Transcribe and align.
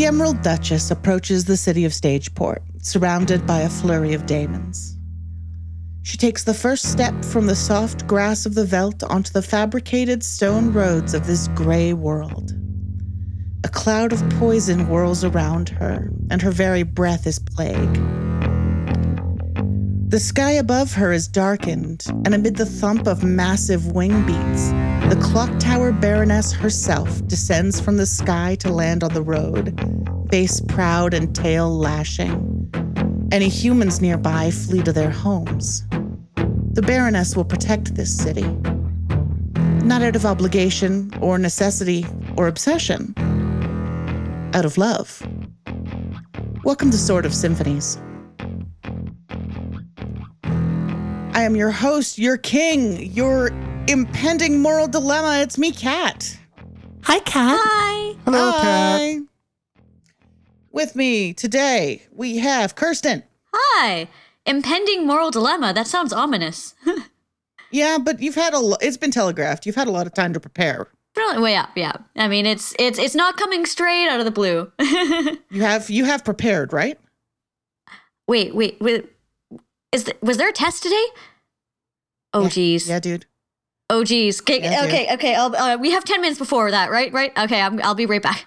The 0.00 0.06
Emerald 0.06 0.40
Duchess 0.40 0.90
approaches 0.90 1.44
the 1.44 1.58
city 1.58 1.84
of 1.84 1.92
Stageport, 1.92 2.62
surrounded 2.80 3.46
by 3.46 3.60
a 3.60 3.68
flurry 3.68 4.14
of 4.14 4.24
daemons. 4.24 4.96
She 6.04 6.16
takes 6.16 6.42
the 6.42 6.54
first 6.54 6.90
step 6.90 7.22
from 7.22 7.44
the 7.44 7.54
soft 7.54 8.06
grass 8.06 8.46
of 8.46 8.54
the 8.54 8.64
veldt 8.64 9.02
onto 9.02 9.30
the 9.30 9.42
fabricated 9.42 10.22
stone 10.22 10.72
roads 10.72 11.12
of 11.12 11.26
this 11.26 11.48
gray 11.48 11.92
world. 11.92 12.54
A 13.62 13.68
cloud 13.68 14.14
of 14.14 14.26
poison 14.38 14.86
whirls 14.86 15.22
around 15.22 15.68
her, 15.68 16.10
and 16.30 16.40
her 16.40 16.50
very 16.50 16.82
breath 16.82 17.26
is 17.26 17.38
plague. 17.38 17.94
The 20.08 20.18
sky 20.18 20.52
above 20.52 20.94
her 20.94 21.12
is 21.12 21.28
darkened, 21.28 22.06
and 22.24 22.32
amid 22.32 22.56
the 22.56 22.64
thump 22.64 23.06
of 23.06 23.22
massive 23.22 23.92
wing 23.92 24.24
beats, 24.24 24.72
the 25.10 25.16
clock 25.16 25.50
tower 25.58 25.90
baroness 25.90 26.52
herself 26.52 27.26
descends 27.26 27.80
from 27.80 27.96
the 27.96 28.06
sky 28.06 28.54
to 28.54 28.70
land 28.70 29.02
on 29.02 29.12
the 29.12 29.20
road, 29.20 29.76
face 30.30 30.60
proud 30.60 31.12
and 31.12 31.34
tail 31.34 31.68
lashing. 31.68 32.70
Any 33.32 33.48
humans 33.48 34.00
nearby 34.00 34.52
flee 34.52 34.84
to 34.84 34.92
their 34.92 35.10
homes. 35.10 35.84
The 36.74 36.82
baroness 36.86 37.34
will 37.34 37.44
protect 37.44 37.96
this 37.96 38.16
city. 38.16 38.46
Not 39.82 40.02
out 40.02 40.14
of 40.14 40.24
obligation 40.24 41.12
or 41.20 41.38
necessity 41.38 42.06
or 42.36 42.46
obsession, 42.46 43.12
out 44.54 44.64
of 44.64 44.78
love. 44.78 45.26
Welcome 46.62 46.92
to 46.92 46.98
Sword 46.98 47.26
of 47.26 47.34
Symphonies. 47.34 48.00
I 50.44 51.42
am 51.42 51.56
your 51.56 51.72
host, 51.72 52.16
your 52.16 52.36
king, 52.36 53.10
your 53.12 53.50
impending 53.90 54.60
moral 54.62 54.86
dilemma. 54.88 55.38
It's 55.40 55.58
me, 55.58 55.72
Kat. 55.72 56.38
Hi, 57.02 57.18
Kat. 57.20 57.58
Hi. 57.60 58.14
Hello, 58.24 58.52
Kat. 58.60 59.18
With 60.70 60.94
me 60.94 61.32
today, 61.32 62.06
we 62.12 62.38
have 62.38 62.76
Kirsten. 62.76 63.24
Hi. 63.52 64.08
Impending 64.46 65.06
moral 65.06 65.30
dilemma. 65.30 65.72
That 65.72 65.86
sounds 65.86 66.12
ominous. 66.12 66.74
Yeah, 67.72 67.98
but 67.98 68.18
you've 68.20 68.34
had 68.34 68.52
a 68.52 68.58
lo- 68.58 68.78
it's 68.80 68.96
been 68.96 69.12
telegraphed. 69.12 69.64
You've 69.64 69.76
had 69.76 69.86
a 69.86 69.92
lot 69.92 70.04
of 70.08 70.12
time 70.12 70.32
to 70.32 70.40
prepare. 70.40 70.88
Really? 71.16 71.38
Well, 71.40 71.52
yeah, 71.52 71.66
yeah. 71.76 71.92
I 72.16 72.26
mean, 72.26 72.44
it's 72.44 72.74
it's 72.80 72.98
it's 72.98 73.14
not 73.14 73.36
coming 73.36 73.64
straight 73.64 74.08
out 74.08 74.18
of 74.18 74.24
the 74.24 74.32
blue. 74.32 74.72
You 75.52 75.60
have 75.62 75.88
you 75.88 76.04
have 76.04 76.24
prepared, 76.24 76.72
right? 76.72 76.98
wait, 78.26 78.56
wait, 78.56 78.76
wait. 78.80 79.08
Is 79.92 80.02
th- 80.02 80.16
was 80.20 80.36
there 80.36 80.48
a 80.48 80.52
test 80.52 80.82
today? 80.82 81.04
Oh, 82.34 82.42
Yeah. 82.42 82.48
geez. 82.48 82.88
Yeah, 82.88 82.98
dude. 82.98 83.26
Oh, 83.90 84.04
geez. 84.04 84.40
Okay, 84.40 84.62
Yeah, 84.62 84.82
dude. 84.82 84.90
okay, 84.94 85.14
okay. 85.14 85.34
I'll, 85.34 85.54
uh, 85.54 85.76
we 85.76 85.90
have 85.90 86.04
ten 86.04 86.20
minutes 86.20 86.38
before 86.38 86.70
that, 86.70 86.90
right? 86.90 87.12
Right. 87.12 87.36
Okay, 87.36 87.60
I'm, 87.60 87.82
I'll 87.82 87.94
be 87.96 88.06
right 88.06 88.22
back. 88.22 88.46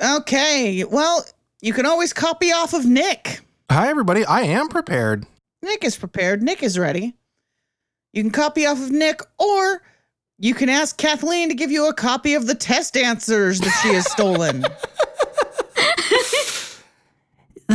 Okay. 0.00 0.84
Well, 0.84 1.24
you 1.62 1.72
can 1.72 1.86
always 1.86 2.12
copy 2.12 2.52
off 2.52 2.74
of 2.74 2.84
Nick. 2.84 3.40
Hi, 3.70 3.88
everybody. 3.88 4.24
I 4.24 4.42
am 4.42 4.68
prepared. 4.68 5.26
Nick 5.62 5.82
is 5.82 5.96
prepared. 5.96 6.42
Nick 6.42 6.62
is 6.62 6.78
ready. 6.78 7.14
You 8.12 8.22
can 8.22 8.30
copy 8.30 8.66
off 8.66 8.78
of 8.80 8.90
Nick, 8.90 9.20
or 9.38 9.82
you 10.38 10.52
can 10.54 10.68
ask 10.68 10.96
Kathleen 10.98 11.48
to 11.48 11.54
give 11.54 11.70
you 11.70 11.88
a 11.88 11.94
copy 11.94 12.34
of 12.34 12.46
the 12.46 12.54
test 12.54 12.96
answers 12.96 13.58
that 13.60 13.80
she 13.82 13.94
has 13.94 14.10
stolen. 14.10 14.64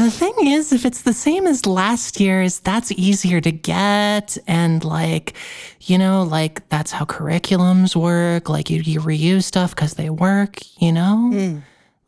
The 0.01 0.09
thing 0.09 0.33
is, 0.47 0.73
if 0.73 0.83
it's 0.83 1.03
the 1.03 1.13
same 1.13 1.45
as 1.45 1.67
last 1.67 2.19
year's, 2.19 2.59
that's 2.61 2.91
easier 2.93 3.39
to 3.39 3.51
get. 3.51 4.35
And, 4.47 4.83
like, 4.83 5.35
you 5.81 5.99
know, 5.99 6.23
like 6.23 6.67
that's 6.69 6.91
how 6.91 7.05
curriculums 7.05 7.95
work. 7.95 8.49
Like, 8.49 8.71
you, 8.71 8.81
you 8.81 8.99
reuse 8.99 9.43
stuff 9.43 9.75
because 9.75 9.93
they 9.93 10.09
work, 10.09 10.57
you 10.81 10.91
know? 10.91 11.29
Hmm. 11.31 11.57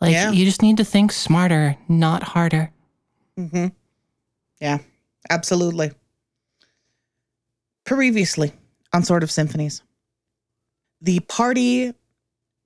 Like, 0.01 0.13
Yeah. 0.13 0.31
you 0.31 0.43
just 0.43 0.63
need 0.63 0.77
to 0.77 0.83
think 0.83 1.11
smarter, 1.11 1.77
not 1.87 2.23
harder. 2.23 2.71
Mm-hmm. 3.39 3.67
Yeah, 4.59 4.79
absolutely. 5.29 5.91
Previously 7.85 8.53
on 8.91 9.03
Sword 9.03 9.21
of 9.21 9.29
Symphonies, 9.29 9.83
the 10.99 11.19
party 11.19 11.93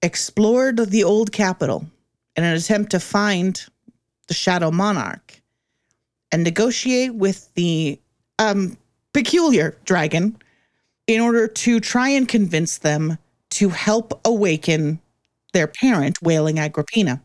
explored 0.02 0.78
the 0.78 1.04
old 1.04 1.34
capital 1.34 1.86
in 2.38 2.46
an 2.46 2.56
attempt 2.56 2.92
to 2.92 3.02
find 3.02 3.66
the 4.28 4.34
Shadow 4.34 4.72
Monarch 4.72 5.42
and 6.32 6.44
negotiate 6.44 7.16
with 7.16 7.54
the 7.54 8.00
um, 8.40 8.78
peculiar 9.14 9.78
dragon 9.86 10.38
in 11.08 11.22
order 11.22 11.48
to 11.48 11.80
try 11.80 12.10
and 12.10 12.28
convince 12.28 12.78
them 12.78 13.18
to 13.50 13.70
help 13.70 14.20
awaken 14.26 15.00
their 15.54 15.68
parent, 15.68 16.22
Wailing 16.22 16.60
Agrippina. 16.60 17.22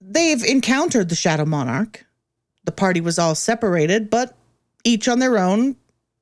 They've 0.00 0.42
encountered 0.44 1.08
the 1.08 1.14
Shadow 1.14 1.44
Monarch. 1.44 2.04
The 2.64 2.72
party 2.72 3.00
was 3.00 3.18
all 3.18 3.34
separated, 3.34 4.08
but 4.08 4.36
each 4.84 5.08
on 5.08 5.18
their 5.18 5.38
own 5.38 5.76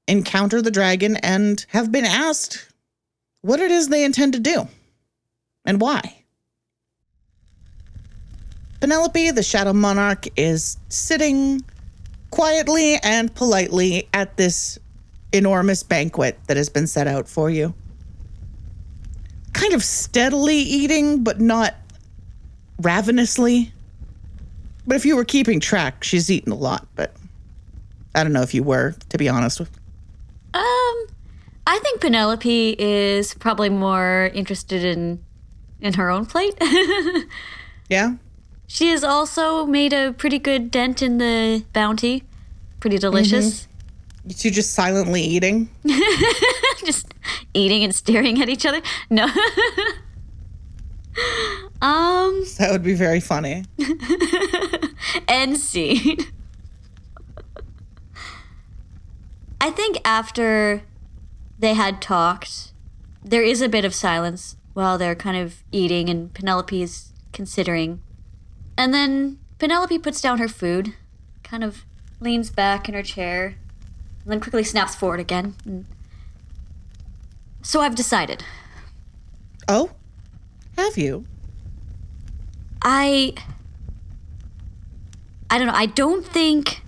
encounter 0.08 0.60
the 0.60 0.70
dragon 0.70 1.16
and 1.16 1.64
have 1.68 1.92
been 1.92 2.04
asked 2.04 2.66
what 3.42 3.60
it 3.60 3.70
is 3.70 3.88
they 3.88 4.04
intend 4.04 4.32
to 4.32 4.40
do 4.40 4.68
and 5.64 5.80
why. 5.80 6.19
Penelope, 8.80 9.30
the 9.32 9.42
Shadow 9.42 9.72
Monarch, 9.72 10.26
is 10.36 10.78
sitting 10.88 11.62
quietly 12.30 12.96
and 13.02 13.34
politely 13.34 14.08
at 14.14 14.36
this 14.36 14.78
enormous 15.32 15.82
banquet 15.82 16.38
that 16.46 16.56
has 16.56 16.68
been 16.68 16.86
set 16.86 17.06
out 17.06 17.28
for 17.28 17.50
you. 17.50 17.74
Kind 19.52 19.74
of 19.74 19.84
steadily 19.84 20.56
eating, 20.56 21.22
but 21.22 21.40
not 21.40 21.74
ravenously. 22.80 23.72
But 24.86 24.96
if 24.96 25.04
you 25.04 25.14
were 25.14 25.24
keeping 25.24 25.60
track, 25.60 26.02
she's 26.02 26.30
eaten 26.30 26.52
a 26.52 26.56
lot, 26.56 26.86
but 26.94 27.14
I 28.14 28.22
don't 28.24 28.32
know 28.32 28.42
if 28.42 28.54
you 28.54 28.62
were, 28.62 28.94
to 29.10 29.18
be 29.18 29.28
honest. 29.28 29.60
Um, 29.60 29.66
I 30.54 31.78
think 31.82 32.00
Penelope 32.00 32.76
is 32.78 33.34
probably 33.34 33.68
more 33.68 34.30
interested 34.32 34.84
in 34.84 35.22
in 35.82 35.94
her 35.94 36.10
own 36.10 36.26
plate. 36.26 36.54
Yeah? 37.90 38.14
She 38.72 38.90
has 38.90 39.02
also 39.02 39.66
made 39.66 39.92
a 39.92 40.12
pretty 40.12 40.38
good 40.38 40.70
dent 40.70 41.02
in 41.02 41.18
the 41.18 41.64
bounty. 41.72 42.22
Pretty 42.78 42.98
delicious. 42.98 43.66
You 44.24 44.32
two 44.32 44.52
just 44.52 44.74
silently 44.74 45.22
eating? 45.22 45.70
Just 46.84 47.12
eating 47.52 47.82
and 47.82 47.92
staring 47.92 48.40
at 48.40 48.48
each 48.48 48.64
other. 48.64 48.80
No. 49.10 49.24
um, 51.82 52.44
That 52.58 52.68
would 52.70 52.84
be 52.84 52.94
very 52.94 53.18
funny. 53.18 53.64
end 55.28 55.58
scene. 55.58 56.18
I 59.60 59.72
think 59.72 59.98
after 60.04 60.84
they 61.58 61.74
had 61.74 62.00
talked, 62.00 62.70
there 63.24 63.42
is 63.42 63.62
a 63.62 63.68
bit 63.68 63.84
of 63.84 63.96
silence 63.96 64.54
while 64.74 64.96
they're 64.96 65.16
kind 65.16 65.36
of 65.36 65.64
eating 65.72 66.08
and 66.08 66.32
Penelope 66.32 66.80
is 66.80 67.10
considering. 67.32 68.00
And 68.80 68.94
then 68.94 69.38
Penelope 69.58 69.98
puts 69.98 70.22
down 70.22 70.38
her 70.38 70.48
food, 70.48 70.94
kind 71.42 71.62
of 71.62 71.84
leans 72.18 72.48
back 72.48 72.88
in 72.88 72.94
her 72.94 73.02
chair, 73.02 73.56
and 74.22 74.32
then 74.32 74.40
quickly 74.40 74.64
snaps 74.64 74.94
forward 74.94 75.20
again. 75.20 75.54
And 75.66 75.84
so 77.60 77.82
I've 77.82 77.94
decided. 77.94 78.42
Oh? 79.68 79.90
Have 80.78 80.96
you? 80.96 81.26
I 82.80 83.34
I 85.50 85.58
don't 85.58 85.66
know. 85.66 85.74
I 85.74 85.84
don't 85.84 86.24
think 86.24 86.80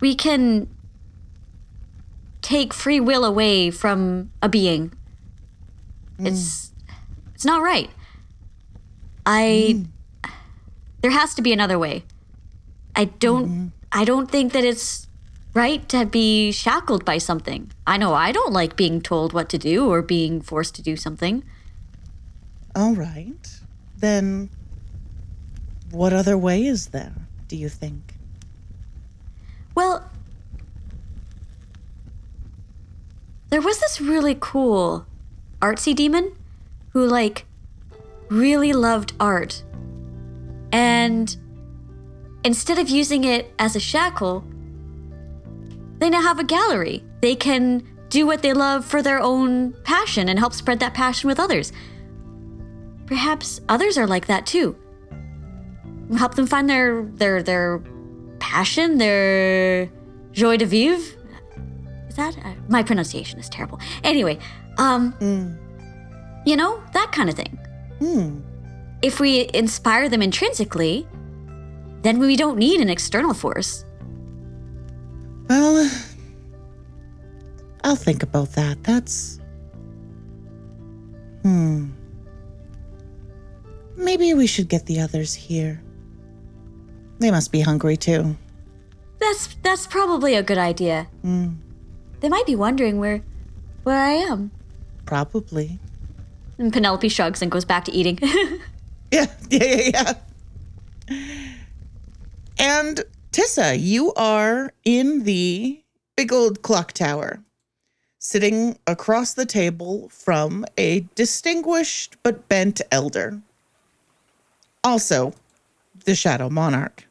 we 0.00 0.16
can 0.16 0.68
take 2.42 2.74
free 2.74 2.98
will 2.98 3.24
away 3.24 3.70
from 3.70 4.32
a 4.42 4.48
being. 4.48 4.94
It's 6.18 6.72
mm. 6.88 6.94
it's 7.36 7.44
not 7.44 7.62
right. 7.62 7.88
I 9.24 9.74
mm. 9.76 9.86
There 11.04 11.10
has 11.10 11.34
to 11.34 11.42
be 11.42 11.52
another 11.52 11.78
way. 11.78 12.02
I 12.96 13.04
don't 13.04 13.46
mm-hmm. 13.46 13.66
I 13.92 14.06
don't 14.06 14.30
think 14.30 14.54
that 14.54 14.64
it's 14.64 15.06
right 15.52 15.86
to 15.90 16.06
be 16.06 16.50
shackled 16.50 17.04
by 17.04 17.18
something. 17.18 17.70
I 17.86 17.98
know 17.98 18.14
I 18.14 18.32
don't 18.32 18.54
like 18.54 18.74
being 18.74 19.02
told 19.02 19.34
what 19.34 19.50
to 19.50 19.58
do 19.58 19.90
or 19.90 20.00
being 20.00 20.40
forced 20.40 20.74
to 20.76 20.82
do 20.82 20.96
something. 20.96 21.44
All 22.74 22.94
right. 22.94 23.60
Then 23.98 24.48
what 25.90 26.14
other 26.14 26.38
way 26.38 26.64
is 26.64 26.86
there, 26.86 27.12
do 27.48 27.56
you 27.56 27.68
think? 27.68 28.14
Well, 29.74 30.10
there 33.50 33.60
was 33.60 33.78
this 33.78 34.00
really 34.00 34.38
cool 34.40 35.04
artsy 35.60 35.94
demon 35.94 36.32
who, 36.94 37.04
like, 37.04 37.44
really 38.30 38.72
loved 38.72 39.12
art. 39.20 39.63
And 40.74 41.34
instead 42.42 42.80
of 42.80 42.88
using 42.88 43.22
it 43.22 43.54
as 43.60 43.76
a 43.76 43.80
shackle, 43.80 44.44
they 45.98 46.10
now 46.10 46.20
have 46.20 46.40
a 46.40 46.44
gallery. 46.44 47.04
They 47.22 47.36
can 47.36 47.86
do 48.08 48.26
what 48.26 48.42
they 48.42 48.52
love 48.52 48.84
for 48.84 49.00
their 49.00 49.20
own 49.20 49.72
passion 49.84 50.28
and 50.28 50.36
help 50.38 50.52
spread 50.52 50.80
that 50.80 50.92
passion 50.92 51.28
with 51.28 51.38
others. 51.38 51.72
perhaps 53.06 53.60
others 53.68 53.96
are 53.98 54.06
like 54.06 54.26
that 54.26 54.46
too. 54.46 54.74
Help 56.16 56.34
them 56.34 56.46
find 56.46 56.68
their 56.68 57.02
their 57.02 57.42
their 57.42 57.82
passion, 58.38 58.98
their 58.98 59.88
joie 60.32 60.56
de 60.56 60.66
vivre. 60.66 61.16
Is 62.08 62.16
that 62.16 62.36
uh, 62.44 62.54
my 62.68 62.82
pronunciation 62.82 63.38
is 63.38 63.48
terrible. 63.48 63.78
Anyway, 64.02 64.38
um, 64.78 65.14
you 66.46 66.56
know 66.56 66.82
that 66.92 67.12
kind 67.12 67.28
of 67.30 67.36
thing. 67.36 67.58
Hmm. 68.00 68.40
If 69.04 69.20
we 69.20 69.50
inspire 69.52 70.08
them 70.08 70.22
intrinsically, 70.22 71.06
then 72.00 72.18
we 72.18 72.36
don't 72.36 72.56
need 72.56 72.80
an 72.80 72.88
external 72.88 73.34
force. 73.34 73.84
Well, 75.46 75.90
I'll 77.84 77.96
think 77.96 78.22
about 78.22 78.52
that. 78.52 78.82
That's. 78.82 79.40
Hmm. 81.42 81.90
Maybe 83.94 84.32
we 84.32 84.46
should 84.46 84.70
get 84.70 84.86
the 84.86 85.00
others 85.00 85.34
here. 85.34 85.82
They 87.18 87.30
must 87.30 87.52
be 87.52 87.60
hungry 87.60 87.98
too. 87.98 88.34
That's 89.20 89.54
that's 89.62 89.86
probably 89.86 90.34
a 90.34 90.42
good 90.42 90.56
idea. 90.56 91.08
They 92.20 92.30
might 92.30 92.46
be 92.46 92.56
wondering 92.56 92.98
where 92.98 93.20
where 93.82 94.00
I 94.00 94.12
am. 94.12 94.50
Probably. 95.04 95.78
And 96.56 96.72
Penelope 96.72 97.10
shrugs 97.10 97.42
and 97.42 97.52
goes 97.52 97.66
back 97.66 97.84
to 97.84 97.92
eating. 97.92 98.18
Yeah, 99.14 99.26
yeah, 99.48 99.64
yeah, 99.64 100.14
yeah. 101.08 101.34
And 102.58 103.04
Tissa, 103.30 103.78
you 103.78 104.12
are 104.14 104.72
in 104.84 105.22
the 105.22 105.80
big 106.16 106.32
old 106.32 106.62
clock 106.62 106.92
tower, 106.92 107.38
sitting 108.18 108.76
across 108.88 109.32
the 109.32 109.46
table 109.46 110.08
from 110.08 110.64
a 110.76 111.06
distinguished 111.14 112.16
but 112.24 112.48
bent 112.48 112.82
elder. 112.90 113.40
Also, 114.82 115.32
the 116.04 116.16
Shadow 116.16 116.50
Monarch. 116.50 117.06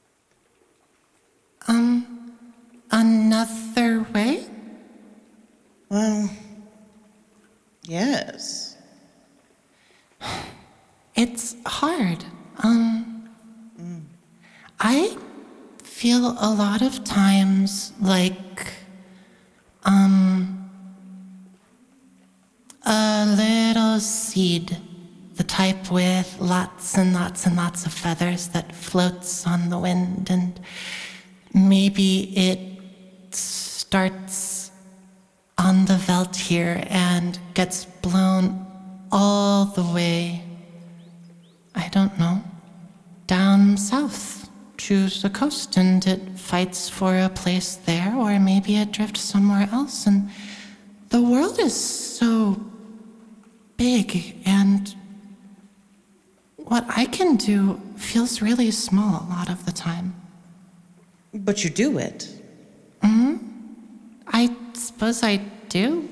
Um, 1.70 2.36
another 2.92 4.06
way? 4.14 4.46
Well, 5.88 6.30
yes. 7.84 8.76
It's 11.16 11.56
hard. 11.66 12.26
Um, 12.64 13.30
I 14.80 15.16
feel 15.84 16.36
a 16.40 16.50
lot 16.50 16.82
of 16.82 17.04
times 17.04 17.94
like, 18.02 18.74
um, 19.84 20.70
a 22.86 23.26
little 23.38 24.00
seed, 24.00 24.78
the 25.36 25.44
type 25.44 25.92
with 25.92 26.36
lots 26.40 26.98
and 26.98 27.14
lots 27.14 27.46
and 27.46 27.56
lots 27.56 27.86
of 27.86 27.94
feathers 27.94 28.48
that 28.50 28.76
floats 28.76 29.46
on 29.46 29.70
the 29.70 29.78
wind, 29.78 30.30
and 30.32 30.60
maybe 31.54 32.34
it 32.36 33.36
starts 33.36 34.72
on 35.60 35.86
the 35.86 35.96
veldt 35.98 36.36
here 36.36 36.84
and 36.88 37.38
gets 37.54 37.86
blown 37.86 38.66
all 39.12 39.66
the 39.66 39.84
way 39.84 40.42
I 41.76 41.88
don't 41.90 42.18
know. 42.20 42.44
Down 43.28 43.78
south, 43.78 44.50
choose 44.78 45.22
the 45.22 45.30
coast, 45.30 45.78
and 45.78 46.06
it 46.06 46.38
fights 46.38 46.90
for 46.90 47.18
a 47.18 47.30
place 47.30 47.76
there, 47.76 48.16
or 48.16 48.40
maybe 48.40 48.76
it 48.78 48.92
drifts 48.92 49.22
somewhere 49.22 49.70
else. 49.72 50.06
And 50.06 50.30
the 51.10 51.22
world 51.22 51.60
is 51.60 51.74
so 51.74 52.60
big, 53.78 54.36
and 54.46 54.96
what 56.58 56.86
I 56.90 57.06
can 57.06 57.36
do 57.36 57.82
feels 57.98 58.42
really 58.42 58.72
small 58.72 59.24
a 59.24 59.30
lot 59.30 59.50
of 59.50 59.66
the 59.66 59.72
time. 59.72 60.16
But 61.34 61.64
you 61.64 61.70
do 61.70 61.98
it. 61.98 62.30
Hmm. 63.02 63.38
I 64.28 64.56
suppose 64.74 65.24
I 65.24 65.38
do. 65.70 66.10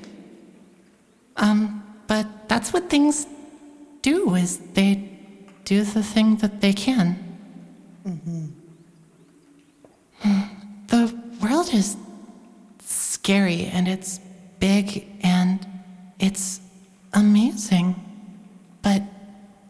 Um, 1.36 1.82
but 2.06 2.26
that's 2.48 2.72
what 2.72 2.90
things 2.90 3.26
do 4.02 4.34
is 4.34 4.58
they 4.74 5.11
do 5.64 5.84
the 5.84 6.02
thing 6.02 6.36
that 6.36 6.60
they 6.60 6.72
can. 6.72 7.16
Mm-hmm. 8.06 8.46
The 10.88 11.14
world 11.40 11.72
is 11.72 11.96
scary 12.80 13.66
and 13.66 13.88
it's 13.88 14.20
big 14.58 15.06
and 15.22 15.66
it's 16.18 16.60
amazing. 17.12 17.94
But 18.82 19.02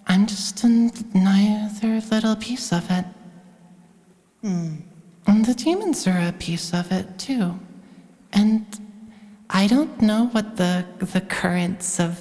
I'm 0.06 0.26
just 0.26 0.64
another 0.64 2.00
little 2.10 2.36
piece 2.36 2.72
of 2.72 2.90
it. 2.90 3.04
Mm. 4.44 4.82
And 5.26 5.44
the 5.44 5.54
demons 5.54 6.06
are 6.06 6.28
a 6.28 6.32
piece 6.32 6.74
of 6.74 6.90
it 6.90 7.18
too. 7.18 7.58
And 8.32 8.66
I 9.50 9.66
don't 9.66 10.00
know 10.00 10.26
what 10.28 10.56
the 10.56 10.84
the 10.98 11.20
currents 11.20 12.00
of 12.00 12.18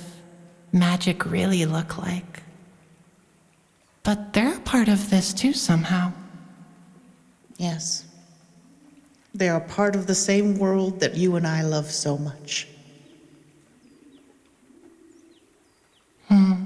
magic 0.72 1.26
really 1.26 1.66
look 1.66 1.98
like. 1.98 2.41
But 4.04 4.34
they're 4.34 4.56
a 4.56 4.60
part 4.62 4.88
of 4.88 5.10
this 5.10 5.34
too 5.34 5.54
somehow. 5.54 6.12
Yes. 7.58 8.06
They 9.34 9.50
are 9.50 9.60
part 9.60 9.96
of 9.96 10.08
the 10.08 10.16
same 10.16 10.58
world 10.58 11.00
that 11.00 11.16
you 11.16 11.36
and 11.36 11.48
I 11.48 11.62
love 11.62 11.90
so 11.92 12.18
much. 12.18 12.68
Hmm. 16.28 16.64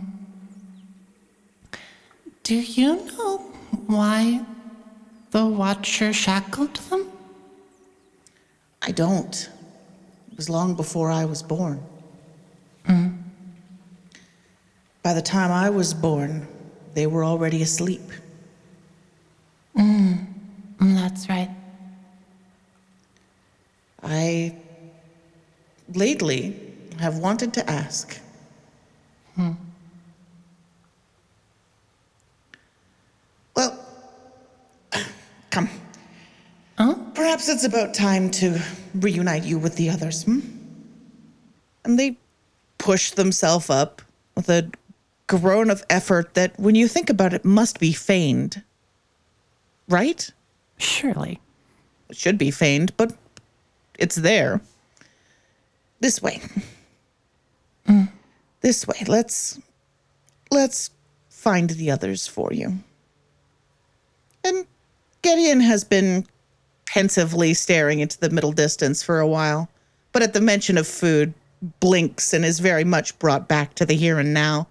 Do 2.43 2.55
you 2.55 3.05
know 3.07 3.37
why 3.87 4.45
the 5.31 5.45
Watcher 5.45 6.13
shackled 6.13 6.75
them? 6.75 7.11
I 8.81 8.91
don't. 8.91 9.49
It 10.31 10.37
was 10.37 10.49
long 10.49 10.75
before 10.75 11.11
I 11.11 11.25
was 11.25 11.43
born. 11.43 11.83
By 15.05 15.13
the 15.13 15.21
time 15.21 15.51
I 15.51 15.69
was 15.69 15.93
born, 15.93 16.47
they 16.95 17.05
were 17.07 17.23
already 17.23 17.61
asleep. 17.61 18.01
Mm, 19.77 20.25
that's 20.79 21.29
right. 21.29 21.49
I 24.01 24.55
lately 25.93 26.55
have 26.99 27.17
wanted 27.19 27.53
to 27.53 27.69
ask. 27.69 28.19
Well, 33.55 33.77
come. 35.49 35.69
Perhaps 37.13 37.49
it's 37.49 37.63
about 37.63 37.93
time 37.93 38.29
to 38.31 38.61
reunite 38.95 39.43
you 39.43 39.57
with 39.59 39.75
the 39.75 39.89
others. 39.89 40.23
Hmm? 40.23 40.39
And 41.83 41.99
they 41.99 42.17
push 42.77 43.11
themselves 43.11 43.69
up 43.69 44.01
with 44.35 44.49
a 44.49 44.69
groan 45.27 45.69
of 45.69 45.83
effort 45.89 46.33
that, 46.35 46.59
when 46.59 46.75
you 46.75 46.87
think 46.87 47.09
about 47.09 47.33
it, 47.33 47.45
must 47.45 47.79
be 47.79 47.93
feigned. 47.93 48.63
Right? 49.87 50.31
Surely. 50.77 51.39
It 52.09 52.17
should 52.17 52.37
be 52.37 52.51
feigned, 52.51 52.95
but 52.97 53.13
it's 53.97 54.15
there. 54.15 54.61
This 55.99 56.21
way. 56.21 56.41
Mm. 57.87 58.09
This 58.61 58.87
way. 58.87 59.03
Let's 59.07 59.59
let's 60.51 60.89
find 61.29 61.69
the 61.69 61.91
others 61.91 62.25
for 62.27 62.51
you. 62.51 62.79
And 64.43 64.65
Gideon 65.21 65.59
has 65.61 65.83
been 65.83 66.25
pensively 66.85 67.53
staring 67.53 67.99
into 67.99 68.19
the 68.19 68.29
middle 68.29 68.51
distance 68.51 69.03
for 69.03 69.19
a 69.19 69.27
while, 69.27 69.69
but 70.11 70.23
at 70.23 70.33
the 70.33 70.41
mention 70.41 70.77
of 70.77 70.87
food, 70.87 71.33
blinks 71.79 72.33
and 72.33 72.45
is 72.45 72.59
very 72.59 72.83
much 72.83 73.17
brought 73.19 73.47
back 73.47 73.75
to 73.75 73.85
the 73.85 73.95
here 73.95 74.19
and 74.19 74.33
now. 74.33 74.67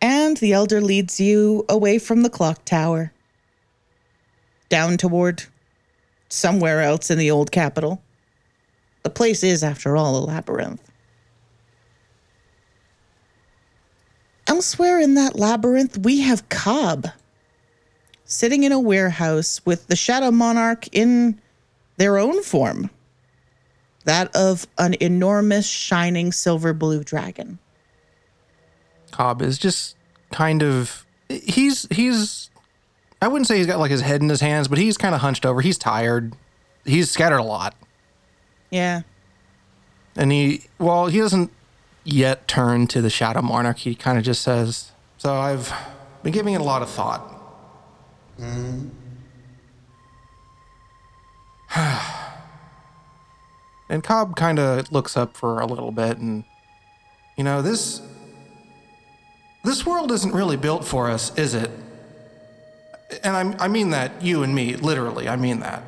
And 0.00 0.36
the 0.38 0.52
elder 0.52 0.80
leads 0.80 1.20
you 1.20 1.64
away 1.68 1.98
from 1.98 2.22
the 2.22 2.30
clock 2.30 2.64
tower, 2.64 3.12
down 4.68 4.96
toward 4.96 5.44
somewhere 6.28 6.80
else 6.80 7.10
in 7.10 7.18
the 7.18 7.30
old 7.30 7.52
capital. 7.52 8.02
The 9.02 9.10
place 9.10 9.42
is, 9.42 9.62
after 9.62 9.96
all, 9.96 10.16
a 10.16 10.24
labyrinth. 10.24 10.90
Elsewhere 14.46 14.98
in 14.98 15.14
that 15.14 15.38
labyrinth, 15.38 15.98
we 15.98 16.20
have 16.20 16.48
Cobb 16.48 17.08
sitting 18.24 18.64
in 18.64 18.72
a 18.72 18.80
warehouse 18.80 19.60
with 19.64 19.86
the 19.88 19.96
Shadow 19.96 20.30
Monarch 20.30 20.88
in 20.92 21.40
their 21.96 22.18
own 22.18 22.42
form 22.42 22.90
that 24.04 24.34
of 24.34 24.66
an 24.78 24.94
enormous, 25.00 25.68
shining 25.68 26.32
silver 26.32 26.72
blue 26.72 27.04
dragon. 27.04 27.58
Cobb 29.10 29.42
is 29.42 29.58
just 29.58 29.96
kind 30.32 30.62
of 30.62 31.06
he's 31.28 31.86
he's 31.90 32.50
I 33.22 33.28
wouldn't 33.28 33.46
say 33.46 33.58
he's 33.58 33.66
got 33.66 33.78
like 33.78 33.90
his 33.90 34.00
head 34.00 34.22
in 34.22 34.28
his 34.28 34.40
hands, 34.40 34.68
but 34.68 34.78
he's 34.78 34.96
kind 34.96 35.14
of 35.14 35.20
hunched 35.20 35.44
over. 35.44 35.60
He's 35.60 35.78
tired. 35.78 36.34
He's 36.84 37.10
scattered 37.10 37.38
a 37.38 37.44
lot. 37.44 37.74
Yeah. 38.70 39.02
And 40.16 40.32
he 40.32 40.64
well, 40.78 41.06
he 41.06 41.18
doesn't 41.18 41.50
yet 42.04 42.48
turn 42.48 42.86
to 42.88 43.02
the 43.02 43.10
Shadow 43.10 43.42
Monarch. 43.42 43.78
He 43.78 43.94
kind 43.94 44.18
of 44.18 44.24
just 44.24 44.42
says, 44.42 44.92
So 45.18 45.34
I've 45.34 45.72
been 46.22 46.32
giving 46.32 46.54
it 46.54 46.60
a 46.60 46.64
lot 46.64 46.82
of 46.82 46.90
thought. 46.90 47.36
and 53.88 54.02
Cobb 54.02 54.34
kind 54.36 54.58
of 54.58 54.90
looks 54.90 55.16
up 55.16 55.36
for 55.36 55.60
a 55.60 55.66
little 55.66 55.92
bit 55.92 56.18
and, 56.18 56.44
you 57.36 57.44
know, 57.44 57.62
this. 57.62 58.02
This 59.64 59.84
world 59.84 60.10
isn't 60.12 60.32
really 60.32 60.56
built 60.56 60.84
for 60.84 61.10
us, 61.10 61.36
is 61.36 61.54
it? 61.54 61.70
And 63.22 63.36
I, 63.36 63.64
I 63.64 63.68
mean 63.68 63.90
that, 63.90 64.22
you 64.22 64.42
and 64.42 64.54
me, 64.54 64.76
literally, 64.76 65.28
I 65.28 65.36
mean 65.36 65.60
that. 65.60 65.82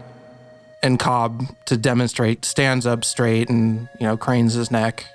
And 0.83 0.99
Cobb, 0.99 1.45
to 1.67 1.77
demonstrate, 1.77 2.45
stands 2.45 2.87
up 2.87 3.05
straight 3.05 3.49
and, 3.49 3.89
you 4.01 4.07
know, 4.07 4.17
cranes 4.17 4.55
his 4.55 4.71
neck. 4.71 5.07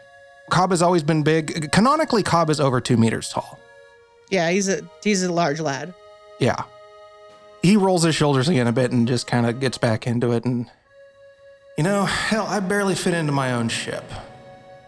Cobb 0.50 0.72
has 0.72 0.82
always 0.82 1.04
been 1.04 1.24
big. 1.24 1.72
Canonically, 1.72 2.24
Cobb 2.24 2.50
is 2.50 2.60
over 2.60 2.80
two 2.80 2.96
meters 2.96 3.30
tall. 3.30 3.60
Yeah, 4.30 4.50
he's 4.50 4.70
a 4.70 4.82
he's 5.04 5.24
a 5.24 5.32
large 5.32 5.60
lad. 5.60 5.94
Yeah. 6.40 6.64
He 7.62 7.76
rolls 7.76 8.04
his 8.04 8.16
shoulders 8.16 8.48
again 8.48 8.68
a 8.68 8.72
bit 8.72 8.92
and 8.92 9.08
just 9.08 9.28
kind 9.28 9.46
of 9.46 9.60
gets 9.60 9.78
back 9.78 10.08
into 10.08 10.32
it. 10.32 10.46
And, 10.46 10.70
you 11.78 11.84
know, 11.84 12.06
hell, 12.06 12.46
I 12.48 12.60
barely 12.62 12.96
fit 12.96 13.14
into 13.14 13.32
my 13.34 13.52
own 13.54 13.68
ship. 13.68 14.06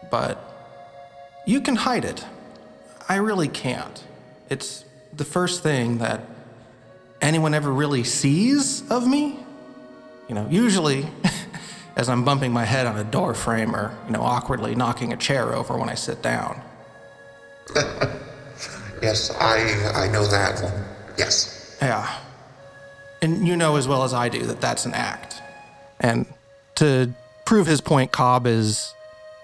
But 0.09 0.39
you 1.45 1.59
can 1.59 1.75
hide 1.75 2.05
it. 2.05 2.23
I 3.09 3.15
really 3.15 3.47
can't. 3.47 4.03
It's 4.49 4.85
the 5.11 5.25
first 5.25 5.63
thing 5.63 5.97
that 5.97 6.21
anyone 7.21 7.53
ever 7.53 7.71
really 7.71 8.03
sees 8.03 8.89
of 8.89 9.07
me. 9.07 9.39
You 10.27 10.35
know, 10.35 10.47
usually 10.49 11.07
as 11.95 12.07
I'm 12.07 12.23
bumping 12.23 12.53
my 12.53 12.65
head 12.65 12.85
on 12.85 12.97
a 12.97 13.03
door 13.03 13.33
frame 13.33 13.75
or, 13.75 13.97
you 14.05 14.11
know, 14.13 14.21
awkwardly 14.21 14.75
knocking 14.75 15.11
a 15.11 15.17
chair 15.17 15.53
over 15.55 15.75
when 15.77 15.89
I 15.89 15.95
sit 15.95 16.21
down. 16.21 16.61
Yes, 19.01 19.31
I 19.39 19.59
I 19.95 20.07
know 20.11 20.27
that 20.27 20.61
one. 20.61 20.73
Yes. 21.17 21.77
Yeah. 21.81 22.19
And 23.21 23.47
you 23.47 23.55
know 23.55 23.77
as 23.77 23.87
well 23.87 24.03
as 24.03 24.13
I 24.13 24.27
do 24.27 24.45
that 24.47 24.59
that's 24.59 24.85
an 24.85 24.93
act. 24.93 25.41
And 26.01 26.25
to 26.75 27.13
prove 27.45 27.65
his 27.65 27.79
point, 27.79 28.11
Cobb 28.11 28.45
is. 28.45 28.93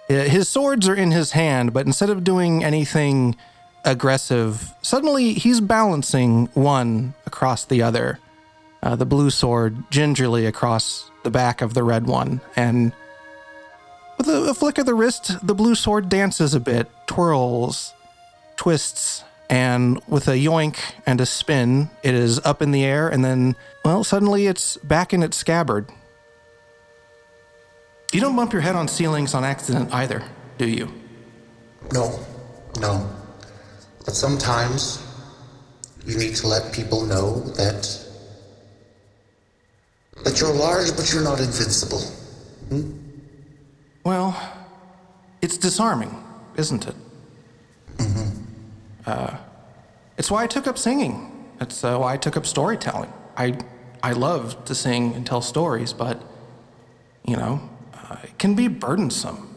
eh, 0.09 0.27
His 0.27 0.49
swords 0.49 0.89
are 0.89 0.93
in 0.95 1.11
his 1.11 1.31
hand, 1.31 1.71
but 1.71 1.85
instead 1.85 2.09
of 2.09 2.25
doing 2.25 2.65
anything 2.65 3.37
aggressive, 3.85 4.73
suddenly 4.81 5.33
he's 5.33 5.61
balancing 5.61 6.47
one 6.53 7.13
across 7.25 7.63
the 7.63 7.81
other. 7.81 8.19
Uh, 8.83 8.95
the 8.95 9.05
blue 9.05 9.29
sword 9.29 9.89
gingerly 9.89 10.45
across 10.45 11.09
the 11.23 11.31
back 11.31 11.61
of 11.61 11.73
the 11.73 11.83
red 11.83 12.05
one. 12.05 12.41
And 12.55 12.91
with 14.17 14.27
a, 14.27 14.49
a 14.49 14.53
flick 14.53 14.77
of 14.77 14.85
the 14.85 14.93
wrist, 14.93 15.45
the 15.45 15.55
blue 15.55 15.75
sword 15.75 16.09
dances 16.09 16.53
a 16.53 16.59
bit, 16.59 16.89
twirls, 17.07 17.93
twists, 18.57 19.23
and 19.49 20.01
with 20.07 20.27
a 20.27 20.31
yoink 20.31 20.77
and 21.05 21.21
a 21.21 21.25
spin, 21.25 21.89
it 22.03 22.13
is 22.13 22.39
up 22.45 22.61
in 22.61 22.71
the 22.71 22.83
air, 22.83 23.07
and 23.07 23.23
then, 23.23 23.55
well, 23.83 24.03
suddenly 24.03 24.47
it's 24.47 24.77
back 24.77 25.13
in 25.13 25.21
its 25.23 25.37
scabbard. 25.37 25.87
You 28.11 28.21
don't 28.21 28.35
bump 28.35 28.53
your 28.53 28.61
head 28.61 28.75
on 28.75 28.87
ceilings 28.87 29.33
on 29.33 29.43
accident 29.43 29.93
either, 29.93 30.23
do 30.57 30.67
you? 30.67 30.91
No. 31.91 32.19
No. 32.79 33.09
But 34.05 34.15
sometimes 34.15 35.03
you 36.05 36.17
need 36.17 36.35
to 36.35 36.47
let 36.47 36.71
people 36.71 37.05
know 37.05 37.39
that 37.57 38.01
that 40.23 40.39
you're 40.39 40.53
large 40.53 40.95
but 40.95 41.11
you're 41.11 41.23
not 41.23 41.39
invincible. 41.39 42.01
Well, 44.03 44.39
it's 45.41 45.57
disarming, 45.57 46.23
isn't 46.55 46.87
it? 46.87 46.95
Uh, 49.05 49.37
it's 50.17 50.31
why 50.31 50.43
I 50.43 50.47
took 50.47 50.67
up 50.67 50.77
singing. 50.77 51.31
It's 51.61 51.83
uh, 51.83 51.97
why 51.97 52.13
I 52.13 52.17
took 52.17 52.37
up 52.37 52.45
storytelling. 52.45 53.11
I 53.37 53.57
I 54.01 54.13
love 54.13 54.65
to 54.65 54.75
sing 54.75 55.13
and 55.13 55.25
tell 55.25 55.41
stories, 55.41 55.93
but 55.93 56.21
you 57.25 57.35
know, 57.35 57.69
uh, 57.93 58.17
it 58.23 58.37
can 58.37 58.55
be 58.55 58.67
burdensome. 58.67 59.49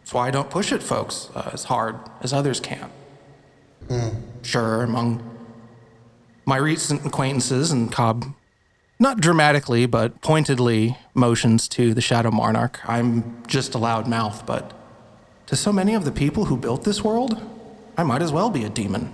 That's 0.00 0.14
why 0.14 0.28
I 0.28 0.30
don't 0.30 0.50
push 0.50 0.72
it, 0.72 0.82
folks, 0.82 1.28
uh, 1.34 1.50
as 1.52 1.64
hard 1.64 1.96
as 2.20 2.32
others 2.32 2.60
can. 2.60 2.90
Sure, 4.42 4.82
among 4.82 5.22
my 6.44 6.56
recent 6.56 7.06
acquaintances 7.06 7.70
and 7.70 7.90
Cobb 7.92 8.24
not 9.02 9.20
dramatically, 9.20 9.84
but 9.84 10.20
pointedly 10.20 10.96
motions 11.12 11.66
to 11.66 11.92
the 11.92 12.00
Shadow 12.00 12.30
Monarch. 12.30 12.78
I'm 12.88 13.42
just 13.48 13.74
a 13.74 13.78
loud 13.78 14.06
mouth, 14.06 14.46
but 14.46 14.72
to 15.46 15.56
so 15.56 15.72
many 15.72 15.94
of 15.94 16.04
the 16.04 16.12
people 16.12 16.44
who 16.44 16.56
built 16.56 16.84
this 16.84 17.02
world, 17.02 17.42
I 17.96 18.04
might 18.04 18.22
as 18.22 18.30
well 18.30 18.48
be 18.48 18.62
a 18.62 18.68
demon. 18.68 19.12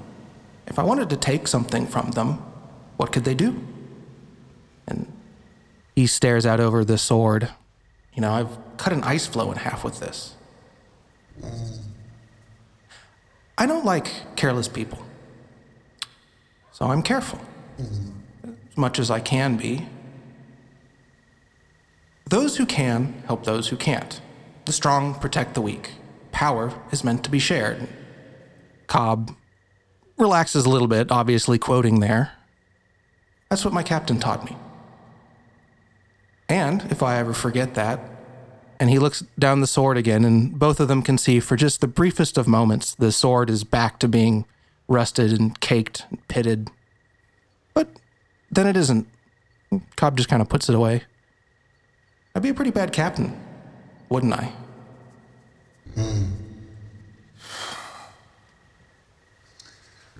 If 0.66 0.78
I 0.78 0.82
wanted 0.82 1.08
to 1.08 1.16
take 1.16 1.48
something 1.48 1.86
from 1.86 2.10
them, 2.10 2.34
what 2.98 3.12
could 3.12 3.24
they 3.24 3.34
do? 3.34 3.64
And 4.86 5.10
he 5.96 6.06
stares 6.06 6.44
out 6.44 6.60
over 6.60 6.84
the 6.84 6.98
sword. 6.98 7.48
You 8.12 8.20
know, 8.20 8.32
I've 8.32 8.58
cut 8.76 8.92
an 8.92 9.02
ice 9.04 9.26
floe 9.26 9.50
in 9.50 9.56
half 9.56 9.84
with 9.84 10.00
this. 10.00 10.34
I 13.58 13.66
don't 13.66 13.84
like 13.84 14.36
careless 14.36 14.68
people. 14.68 15.04
So 16.70 16.86
I'm 16.86 17.02
careful 17.02 17.40
mm-hmm. 17.76 18.52
as 18.70 18.76
much 18.76 19.00
as 19.00 19.10
I 19.10 19.18
can 19.18 19.56
be. 19.56 19.88
Those 22.24 22.56
who 22.56 22.66
can 22.66 23.24
help 23.26 23.44
those 23.44 23.68
who 23.68 23.76
can't. 23.76 24.20
The 24.66 24.72
strong 24.72 25.14
protect 25.14 25.54
the 25.54 25.60
weak. 25.60 25.90
Power 26.30 26.72
is 26.92 27.02
meant 27.02 27.24
to 27.24 27.30
be 27.30 27.40
shared. 27.40 27.88
Cobb 28.86 29.34
relaxes 30.16 30.64
a 30.64 30.70
little 30.70 30.86
bit, 30.86 31.10
obviously 31.10 31.58
quoting 31.58 31.98
there. 31.98 32.32
That's 33.48 33.64
what 33.64 33.74
my 33.74 33.82
captain 33.82 34.20
taught 34.20 34.44
me. 34.44 34.56
And 36.48 36.82
if 36.92 37.02
I 37.02 37.16
ever 37.16 37.32
forget 37.32 37.74
that, 37.74 38.17
and 38.80 38.90
he 38.90 38.98
looks 38.98 39.24
down 39.38 39.60
the 39.60 39.66
sword 39.66 39.96
again, 39.96 40.24
and 40.24 40.58
both 40.58 40.80
of 40.80 40.88
them 40.88 41.02
can 41.02 41.18
see 41.18 41.40
for 41.40 41.56
just 41.56 41.80
the 41.80 41.88
briefest 41.88 42.38
of 42.38 42.46
moments 42.46 42.94
the 42.94 43.12
sword 43.12 43.50
is 43.50 43.64
back 43.64 43.98
to 44.00 44.08
being 44.08 44.44
rusted 44.86 45.32
and 45.32 45.58
caked 45.60 46.06
and 46.10 46.26
pitted. 46.28 46.70
But 47.74 47.88
then 48.50 48.66
it 48.66 48.76
isn't. 48.76 49.06
Cobb 49.96 50.16
just 50.16 50.28
kind 50.28 50.40
of 50.40 50.48
puts 50.48 50.68
it 50.68 50.74
away. 50.74 51.02
I'd 52.34 52.42
be 52.42 52.50
a 52.50 52.54
pretty 52.54 52.70
bad 52.70 52.92
captain, 52.92 53.38
wouldn't 54.08 54.32
I? 54.32 54.52
Hmm. 55.94 56.24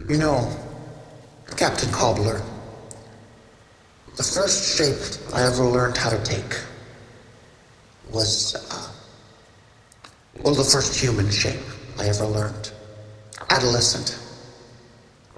You 0.09 0.17
know, 0.17 0.57
Captain 1.57 1.91
Cobbler, 1.91 2.43
the 4.17 4.23
first 4.23 4.77
shape 4.77 5.35
I 5.35 5.43
ever 5.47 5.65
learned 5.65 5.97
how 5.97 6.11
to 6.11 6.23
take 6.23 6.55
was, 8.13 8.55
uh, 8.71 8.91
well, 10.43 10.55
the 10.55 10.65
first 10.65 10.99
human 10.99 11.31
shape 11.31 11.61
I 11.99 12.09
ever 12.09 12.27
learned. 12.27 12.71
Adolescent. 13.51 14.19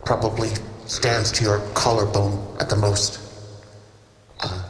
Probably 0.05 0.51
stands 0.87 1.31
to 1.33 1.45
your 1.45 1.61
collarbone 1.75 2.57
at 2.59 2.69
the 2.69 2.77
most. 2.77 3.21
Uh, 4.41 4.63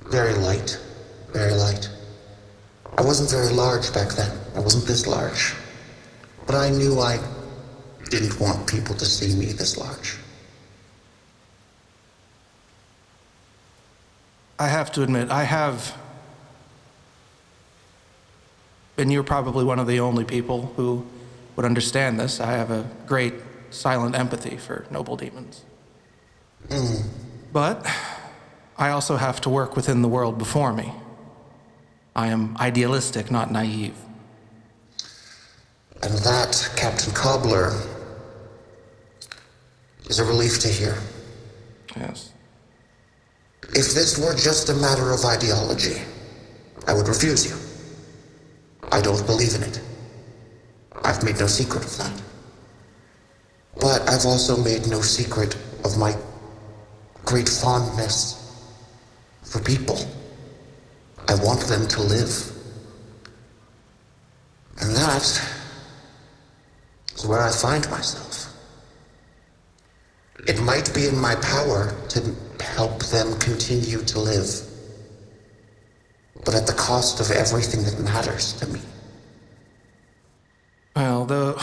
very 0.00 0.34
light, 0.34 0.78
very 1.32 1.54
light. 1.54 1.88
I 2.98 3.02
wasn't 3.02 3.30
very 3.30 3.52
large 3.52 3.92
back 3.94 4.10
then. 4.10 4.36
I 4.54 4.60
wasn't 4.60 4.86
this 4.86 5.06
large. 5.06 5.54
But 6.46 6.54
I 6.54 6.70
knew 6.70 7.00
I 7.00 7.18
didn't 8.10 8.38
want 8.40 8.66
people 8.68 8.94
to 8.96 9.04
see 9.04 9.34
me 9.36 9.46
this 9.52 9.78
large. 9.78 10.16
I 14.58 14.68
have 14.68 14.92
to 14.92 15.02
admit, 15.02 15.30
I 15.30 15.44
have. 15.44 15.96
And 19.00 19.10
you're 19.10 19.22
probably 19.24 19.64
one 19.64 19.78
of 19.78 19.86
the 19.86 19.98
only 20.00 20.24
people 20.24 20.74
who 20.76 21.06
would 21.56 21.64
understand 21.64 22.20
this. 22.20 22.38
I 22.38 22.52
have 22.52 22.70
a 22.70 22.86
great 23.06 23.32
silent 23.70 24.14
empathy 24.14 24.58
for 24.58 24.84
noble 24.90 25.16
demons. 25.16 25.64
But 27.50 27.86
I 28.76 28.90
also 28.90 29.16
have 29.16 29.40
to 29.40 29.48
work 29.48 29.74
within 29.74 30.02
the 30.02 30.08
world 30.08 30.36
before 30.36 30.74
me. 30.74 30.92
I 32.14 32.26
am 32.26 32.58
idealistic, 32.58 33.30
not 33.30 33.50
naive. 33.50 33.94
And 36.02 36.12
that, 36.18 36.70
Captain 36.76 37.14
Cobbler, 37.14 37.72
is 40.10 40.18
a 40.18 40.24
relief 40.24 40.60
to 40.60 40.68
hear. 40.68 40.98
Yes. 41.96 42.32
If 43.62 43.94
this 43.94 44.18
were 44.18 44.34
just 44.34 44.68
a 44.68 44.74
matter 44.74 45.10
of 45.10 45.24
ideology, 45.24 46.02
I 46.86 46.92
would 46.92 47.08
refuse 47.08 47.46
you. 47.46 47.69
I 48.92 49.00
don't 49.00 49.24
believe 49.26 49.54
in 49.54 49.62
it. 49.62 49.80
I've 51.04 51.22
made 51.22 51.38
no 51.38 51.46
secret 51.46 51.84
of 51.84 51.98
that. 51.98 52.22
But 53.80 54.08
I've 54.08 54.26
also 54.26 54.56
made 54.62 54.86
no 54.88 55.00
secret 55.00 55.54
of 55.84 55.96
my 55.96 56.16
great 57.24 57.48
fondness 57.48 58.36
for 59.42 59.60
people. 59.60 59.98
I 61.28 61.34
want 61.36 61.60
them 61.62 61.86
to 61.88 62.02
live. 62.02 62.52
And 64.80 64.96
that 64.96 65.22
is 67.14 67.26
where 67.26 67.40
I 67.40 67.50
find 67.50 67.88
myself. 67.90 68.52
It 70.46 70.60
might 70.62 70.92
be 70.94 71.06
in 71.06 71.18
my 71.18 71.34
power 71.36 71.94
to 72.08 72.34
help 72.60 73.04
them 73.04 73.38
continue 73.38 73.98
to 74.02 74.18
live, 74.18 74.48
but 76.44 76.54
at 76.54 76.66
the 76.66 76.72
cost 76.72 77.20
of 77.20 77.30
everything 77.30 77.82
that 77.84 78.00
matters 78.00 78.52
to 78.54 78.66
me. 78.66 78.80
Well, 80.96 81.24
the 81.24 81.62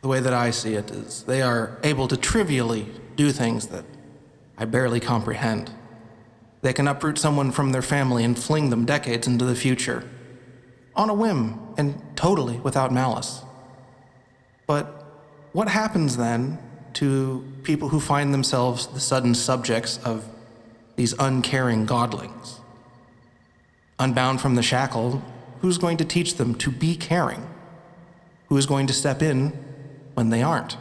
the 0.00 0.08
way 0.08 0.18
that 0.18 0.32
I 0.32 0.50
see 0.50 0.74
it 0.74 0.90
is 0.90 1.22
they 1.22 1.42
are 1.42 1.78
able 1.84 2.08
to 2.08 2.16
trivially 2.16 2.88
do 3.16 3.30
things 3.30 3.68
that 3.68 3.84
I 4.58 4.64
barely 4.64 5.00
comprehend. 5.00 5.70
They 6.60 6.72
can 6.72 6.88
uproot 6.88 7.18
someone 7.18 7.52
from 7.52 7.72
their 7.72 7.82
family 7.82 8.24
and 8.24 8.38
fling 8.38 8.70
them 8.70 8.84
decades 8.84 9.26
into 9.26 9.44
the 9.44 9.54
future 9.54 10.08
on 10.94 11.08
a 11.08 11.14
whim 11.14 11.58
and 11.78 12.00
totally 12.16 12.58
without 12.58 12.92
malice. 12.92 13.42
But 14.66 14.86
what 15.52 15.68
happens 15.68 16.16
then 16.16 16.58
to 16.94 17.46
people 17.62 17.88
who 17.88 18.00
find 18.00 18.34
themselves 18.34 18.86
the 18.88 19.00
sudden 19.00 19.34
subjects 19.34 19.98
of 20.04 20.24
these 20.96 21.14
uncaring 21.18 21.86
godlings? 21.86 22.58
Unbound 23.98 24.40
from 24.40 24.54
the 24.54 24.62
shackle, 24.62 25.22
who's 25.60 25.78
going 25.78 25.96
to 25.98 26.04
teach 26.04 26.36
them 26.36 26.54
to 26.56 26.70
be 26.70 26.96
caring? 26.96 27.48
Who 28.48 28.56
is 28.56 28.66
going 28.66 28.86
to 28.88 28.92
step 28.92 29.22
in 29.22 29.52
when 30.14 30.30
they 30.30 30.42
aren't? 30.42 30.76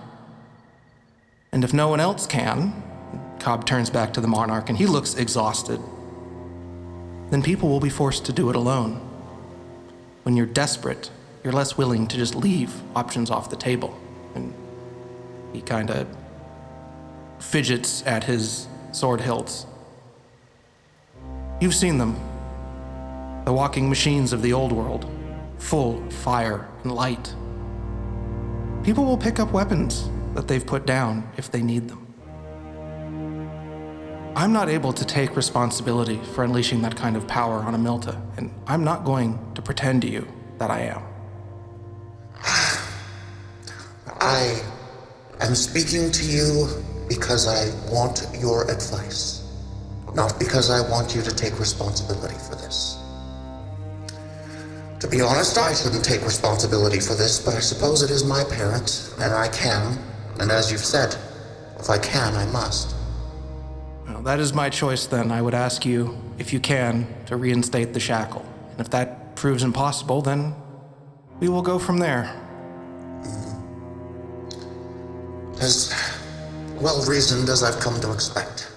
And 1.52 1.64
if 1.64 1.74
no 1.74 1.88
one 1.88 2.00
else 2.00 2.26
can, 2.26 2.84
Cobb 3.40 3.66
turns 3.66 3.90
back 3.90 4.14
to 4.14 4.22
the 4.22 4.28
monarch 4.28 4.70
and 4.70 4.78
he 4.78 4.86
looks 4.86 5.16
exhausted, 5.16 5.80
then 7.30 7.42
people 7.42 7.70
will 7.70 7.80
be 7.80 7.90
forced 7.90 8.26
to 8.26 8.34
do 8.34 8.50
it 8.50 8.56
alone. 8.56 8.96
When 10.24 10.36
you're 10.36 10.46
desperate, 10.46 11.10
you're 11.44 11.54
less 11.54 11.78
willing 11.78 12.08
to 12.08 12.18
just 12.18 12.36
leave 12.36 12.74
options 12.96 13.32
off 13.32 13.50
the 13.50 13.56
table. 13.56 13.98
And 14.36 14.54
he 15.54 15.62
kind 15.62 15.90
of 15.90 16.08
fidgets 17.40 18.06
at 18.06 18.24
his 18.24 18.68
sword 18.92 19.22
hilts. 19.22 19.66
You've 21.60 21.76
seen 21.76 21.98
them. 21.98 22.16
The 23.46 23.54
walking 23.54 23.90
machines 23.90 24.34
of 24.34 24.42
the 24.42 24.54
old 24.54 24.72
world, 24.72 25.10
full 25.58 26.06
of 26.06 26.14
fire 26.14 26.68
and 26.84 26.92
light. 26.92 27.36
People 28.84 29.06
will 29.06 29.18
pick 29.18 29.40
up 29.40 29.52
weapons 29.52 30.10
that 30.34 30.48
they've 30.48 30.66
put 30.66 30.86
down 30.86 31.30
if 31.38 31.52
they 31.52 31.62
need 31.62 31.88
them. 31.88 32.08
I'm 34.36 34.54
not 34.54 34.70
able 34.70 34.94
to 34.94 35.06
take 35.06 35.36
responsibility 35.36 36.18
for 36.34 36.44
unleashing 36.44 36.82
that 36.84 36.96
kind 36.96 37.18
of 37.18 37.28
power 37.28 37.58
on 37.60 37.76
Amilta, 37.76 38.20
and 38.38 38.54
I'm 38.66 38.84
not 38.84 39.04
going 39.04 39.38
to 39.56 39.62
pretend 39.62 40.04
to 40.04 40.10
you 40.10 40.28
that 40.58 40.72
I 40.72 40.82
am. 40.82 41.04
I 44.22 44.62
am 45.42 45.56
speaking 45.56 46.12
to 46.12 46.24
you 46.24 46.68
because 47.10 47.48
I 47.48 47.70
want 47.92 48.26
your 48.40 48.70
advice, 48.72 49.52
not 50.16 50.40
because 50.40 50.70
I 50.70 50.88
want 50.90 51.14
you 51.14 51.22
to 51.24 51.36
take 51.36 51.60
responsibility 51.60 52.36
for 52.48 52.56
this. 52.56 53.01
To 55.02 55.08
be 55.08 55.20
honest, 55.20 55.58
I 55.58 55.74
shouldn't 55.74 56.06
take 56.06 56.24
responsibility 56.24 57.00
for 57.00 57.16
this, 57.16 57.40
but 57.44 57.56
I 57.56 57.60
suppose 57.60 58.04
it 58.04 58.12
is 58.12 58.24
my 58.24 58.44
parent, 58.44 59.12
and 59.20 59.34
I 59.34 59.48
can, 59.48 59.98
and 60.40 60.52
as 60.52 60.72
you've 60.72 60.86
said, 60.86 61.16
if 61.80 61.90
I 61.90 61.98
can, 61.98 62.36
I 62.36 62.46
must. 62.52 62.94
Well, 64.08 64.22
that 64.22 64.40
is 64.40 64.54
my 64.54 64.70
choice 64.70 65.08
then. 65.08 65.32
I 65.32 65.42
would 65.42 65.56
ask 65.56 65.84
you, 65.88 66.16
if 66.38 66.54
you 66.54 66.60
can, 66.60 67.08
to 67.26 67.36
reinstate 67.36 67.94
the 67.94 68.00
shackle. 68.00 68.46
And 68.70 68.80
if 68.80 68.92
that 68.92 69.36
proves 69.36 69.64
impossible, 69.64 70.22
then 70.22 70.54
we 71.40 71.50
will 71.50 71.64
go 71.64 71.80
from 71.80 71.98
there. 71.98 72.32
Mm-hmm. 73.24 73.62
As 75.62 75.92
well 76.80 77.04
reasoned 77.08 77.50
as 77.50 77.64
I've 77.64 77.80
come 77.80 78.00
to 78.02 78.14
expect. 78.14 78.72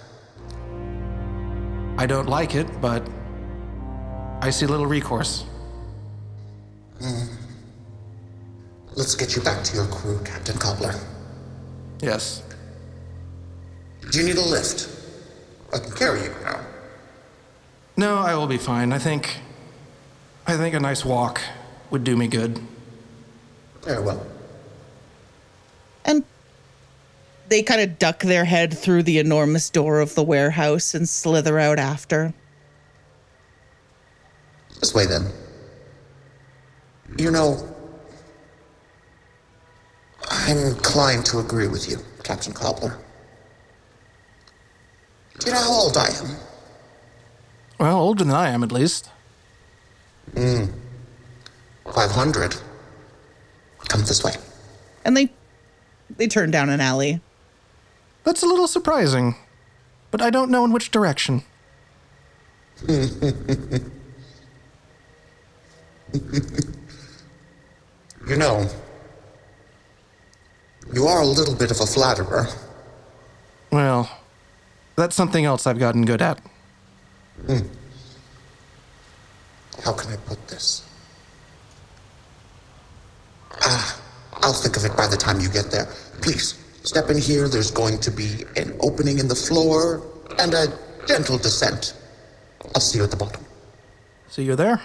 I 1.98 2.06
don't 2.06 2.30
like 2.30 2.54
it, 2.54 2.80
but 2.80 3.06
I 4.40 4.48
see 4.48 4.64
little 4.64 4.86
recourse. 4.86 5.44
Mm. 7.00 7.28
Let's 8.94 9.14
get 9.14 9.34
you 9.34 9.42
back 9.42 9.64
to 9.64 9.76
your 9.76 9.86
crew, 9.86 10.20
Captain 10.24 10.56
Cobbler. 10.56 10.94
Yes. 12.00 12.42
Do 14.10 14.18
you 14.18 14.26
need 14.26 14.36
a 14.36 14.42
lift? 14.42 14.88
I 15.72 15.78
can 15.78 15.92
carry 15.92 16.22
you 16.22 16.34
now. 16.44 16.60
No, 17.96 18.18
I 18.18 18.34
will 18.34 18.46
be 18.46 18.58
fine. 18.58 18.92
I 18.92 18.98
think. 18.98 19.38
I 20.46 20.56
think 20.56 20.74
a 20.74 20.80
nice 20.80 21.04
walk 21.04 21.40
would 21.90 22.04
do 22.04 22.16
me 22.16 22.28
good. 22.28 22.60
Very 23.82 24.02
well. 24.02 24.24
And 26.04 26.22
they 27.48 27.62
kind 27.62 27.80
of 27.80 27.98
duck 27.98 28.20
their 28.20 28.44
head 28.44 28.76
through 28.76 29.04
the 29.04 29.18
enormous 29.18 29.70
door 29.70 30.00
of 30.00 30.14
the 30.14 30.22
warehouse 30.22 30.94
and 30.94 31.08
slither 31.08 31.58
out 31.58 31.78
after. 31.78 32.34
This 34.80 34.94
way 34.94 35.06
then. 35.06 35.32
You 37.16 37.30
know, 37.30 37.56
I'm 40.28 40.58
inclined 40.58 41.24
to 41.26 41.38
agree 41.38 41.68
with 41.68 41.88
you, 41.88 41.98
Captain 42.24 42.52
Cobbler. 42.52 42.98
Do 45.38 45.46
you 45.46 45.52
know 45.52 45.60
how 45.60 45.72
old 45.72 45.96
I 45.96 46.08
am? 46.08 46.36
Well, 47.78 47.98
older 47.98 48.24
than 48.24 48.32
I 48.32 48.50
am, 48.50 48.62
at 48.62 48.72
least. 48.72 49.10
Hmm. 50.34 50.64
500. 51.92 52.56
Come 53.88 54.00
this 54.00 54.24
way. 54.24 54.32
And 55.04 55.16
they 55.16 55.30
they 56.16 56.26
turn 56.26 56.50
down 56.50 56.70
an 56.70 56.80
alley. 56.80 57.20
That's 58.24 58.42
a 58.42 58.46
little 58.46 58.66
surprising, 58.66 59.36
but 60.10 60.22
I 60.22 60.30
don't 60.30 60.50
know 60.50 60.64
in 60.64 60.72
which 60.72 60.90
direction. 60.90 61.42
You 68.26 68.36
know, 68.36 68.66
you 70.92 71.06
are 71.06 71.20
a 71.20 71.26
little 71.26 71.54
bit 71.54 71.70
of 71.70 71.80
a 71.80 71.86
flatterer. 71.86 72.46
Well, 73.70 74.10
that's 74.96 75.14
something 75.14 75.44
else 75.44 75.66
I've 75.66 75.78
gotten 75.78 76.04
good 76.04 76.22
at. 76.22 76.40
Hmm. 77.46 77.58
How 79.84 79.92
can 79.92 80.12
I 80.12 80.16
put 80.16 80.46
this? 80.48 80.88
Ah, 83.60 84.00
I'll 84.34 84.52
think 84.52 84.76
of 84.76 84.84
it 84.84 84.96
by 84.96 85.06
the 85.06 85.16
time 85.16 85.40
you 85.40 85.48
get 85.48 85.70
there. 85.70 85.86
Please, 86.22 86.54
step 86.82 87.10
in 87.10 87.18
here. 87.18 87.48
There's 87.48 87.70
going 87.70 87.98
to 88.00 88.10
be 88.10 88.44
an 88.56 88.76
opening 88.80 89.18
in 89.18 89.28
the 89.28 89.34
floor 89.34 90.02
and 90.38 90.54
a 90.54 90.66
gentle 91.06 91.36
descent. 91.36 91.94
I'll 92.74 92.80
see 92.80 92.98
you 92.98 93.04
at 93.04 93.10
the 93.10 93.16
bottom. 93.16 93.44
See 94.28 94.44
you 94.44 94.56
there? 94.56 94.80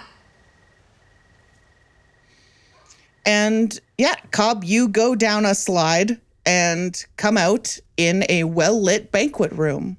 And 3.30 3.78
yeah, 3.96 4.16
Cobb, 4.32 4.64
you 4.64 4.88
go 4.88 5.14
down 5.14 5.44
a 5.44 5.54
slide 5.54 6.20
and 6.44 7.06
come 7.16 7.38
out 7.38 7.78
in 7.96 8.24
a 8.28 8.42
well 8.42 8.82
lit 8.82 9.12
banquet 9.12 9.52
room 9.52 9.96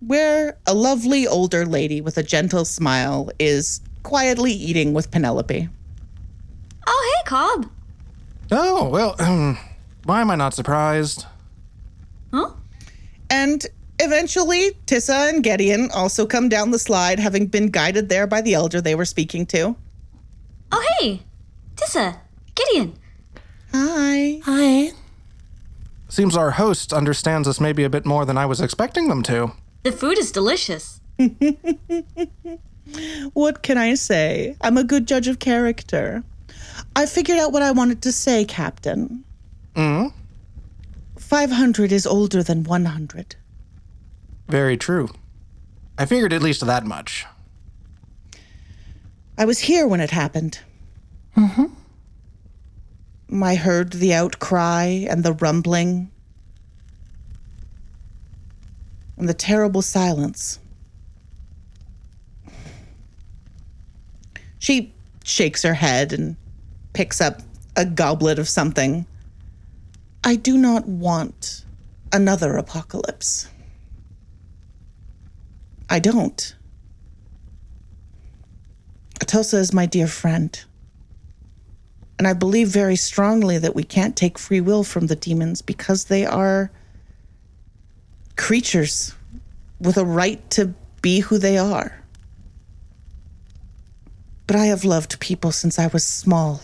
where 0.00 0.58
a 0.66 0.74
lovely 0.74 1.24
older 1.28 1.64
lady 1.64 2.00
with 2.00 2.18
a 2.18 2.24
gentle 2.24 2.64
smile 2.64 3.30
is 3.38 3.80
quietly 4.02 4.50
eating 4.50 4.92
with 4.92 5.12
Penelope. 5.12 5.68
Oh, 6.88 7.14
hey, 7.14 7.28
Cobb. 7.28 7.70
Oh, 8.50 8.88
well, 8.88 9.14
um, 9.20 9.56
why 10.02 10.20
am 10.20 10.32
I 10.32 10.34
not 10.34 10.54
surprised? 10.54 11.26
Huh? 12.32 12.50
And 13.30 13.64
eventually, 14.00 14.72
Tissa 14.86 15.28
and 15.28 15.44
Gideon 15.44 15.90
also 15.94 16.26
come 16.26 16.48
down 16.48 16.72
the 16.72 16.78
slide, 16.80 17.20
having 17.20 17.46
been 17.46 17.68
guided 17.68 18.08
there 18.08 18.26
by 18.26 18.40
the 18.40 18.54
elder 18.54 18.80
they 18.80 18.96
were 18.96 19.04
speaking 19.04 19.46
to. 19.46 19.76
Oh, 20.72 20.86
hey, 20.98 21.22
Tissa, 21.78 22.18
Gideon. 22.54 22.94
Hi. 23.72 24.40
Hi. 24.44 24.92
Seems 26.08 26.36
our 26.36 26.52
host 26.52 26.92
understands 26.92 27.48
us 27.48 27.60
maybe 27.60 27.84
a 27.84 27.90
bit 27.90 28.04
more 28.04 28.24
than 28.24 28.36
I 28.36 28.46
was 28.46 28.60
expecting 28.60 29.08
them 29.08 29.22
to. 29.24 29.52
The 29.84 29.92
food 29.92 30.18
is 30.18 30.32
delicious. 30.32 31.00
What 33.34 33.62
can 33.62 33.76
I 33.76 33.94
say? 33.94 34.56
I'm 34.60 34.78
a 34.78 34.84
good 34.84 35.06
judge 35.06 35.28
of 35.28 35.38
character. 35.38 36.22
I 36.96 37.06
figured 37.06 37.38
out 37.38 37.52
what 37.52 37.62
I 37.62 37.70
wanted 37.70 38.02
to 38.02 38.12
say, 38.12 38.44
Captain. 38.44 39.24
Hmm? 39.76 40.06
500 41.18 41.92
is 41.92 42.06
older 42.06 42.42
than 42.42 42.64
100. 42.64 43.36
Very 44.48 44.76
true. 44.76 45.10
I 45.98 46.06
figured 46.06 46.32
at 46.32 46.42
least 46.42 46.64
that 46.64 46.86
much. 46.86 47.26
I 49.36 49.44
was 49.44 49.60
here 49.60 49.86
when 49.86 50.00
it 50.00 50.10
happened. 50.10 50.60
Mm-hmm. 51.38 51.66
I 53.44 53.54
heard 53.54 53.92
the 53.92 54.12
outcry 54.12 55.06
and 55.08 55.22
the 55.22 55.34
rumbling 55.34 56.10
and 59.16 59.28
the 59.28 59.34
terrible 59.34 59.80
silence. 59.80 60.58
She 64.58 64.92
shakes 65.22 65.62
her 65.62 65.74
head 65.74 66.12
and 66.12 66.34
picks 66.92 67.20
up 67.20 67.42
a 67.76 67.84
goblet 67.84 68.40
of 68.40 68.48
something. 68.48 69.06
I 70.24 70.34
do 70.34 70.58
not 70.58 70.88
want 70.88 71.64
another 72.12 72.56
apocalypse. 72.56 73.46
I 75.88 76.00
don't. 76.00 76.56
Atosa 79.20 79.58
is 79.58 79.72
my 79.72 79.86
dear 79.86 80.08
friend. 80.08 80.60
And 82.18 82.26
I 82.26 82.32
believe 82.32 82.68
very 82.68 82.96
strongly 82.96 83.58
that 83.58 83.76
we 83.76 83.84
can't 83.84 84.16
take 84.16 84.38
free 84.38 84.60
will 84.60 84.82
from 84.82 85.06
the 85.06 85.16
demons 85.16 85.62
because 85.62 86.04
they 86.04 86.26
are 86.26 86.70
creatures 88.36 89.14
with 89.80 89.96
a 89.96 90.04
right 90.04 90.48
to 90.50 90.74
be 91.00 91.20
who 91.20 91.38
they 91.38 91.56
are. 91.56 92.02
But 94.48 94.56
I 94.56 94.66
have 94.66 94.84
loved 94.84 95.20
people 95.20 95.52
since 95.52 95.78
I 95.78 95.86
was 95.86 96.04
small, 96.04 96.60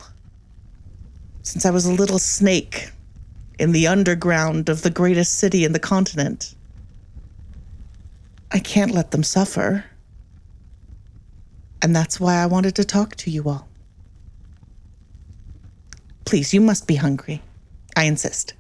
since 1.43 1.65
I 1.65 1.71
was 1.71 1.87
a 1.87 1.93
little 1.93 2.19
snake 2.19 2.91
in 3.59 3.73
the 3.73 3.87
underground 3.87 4.69
of 4.69 4.83
the 4.83 4.91
greatest 4.91 5.35
city 5.35 5.65
in 5.65 5.73
the 5.73 5.79
continent. 5.79 6.55
I 8.51 8.59
can't 8.59 8.93
let 8.93 9.11
them 9.11 9.23
suffer. 9.23 9.85
And 11.83 11.95
that's 11.95 12.19
why 12.19 12.37
I 12.37 12.47
wanted 12.47 12.75
to 12.77 12.85
talk 12.85 13.15
to 13.17 13.31
you 13.31 13.49
all. 13.49 13.69
Please, 16.25 16.55
you 16.55 16.61
must 16.61 16.87
be 16.87 16.97
hungry. 16.97 17.43
I 17.97 18.05
insist. 18.05 18.55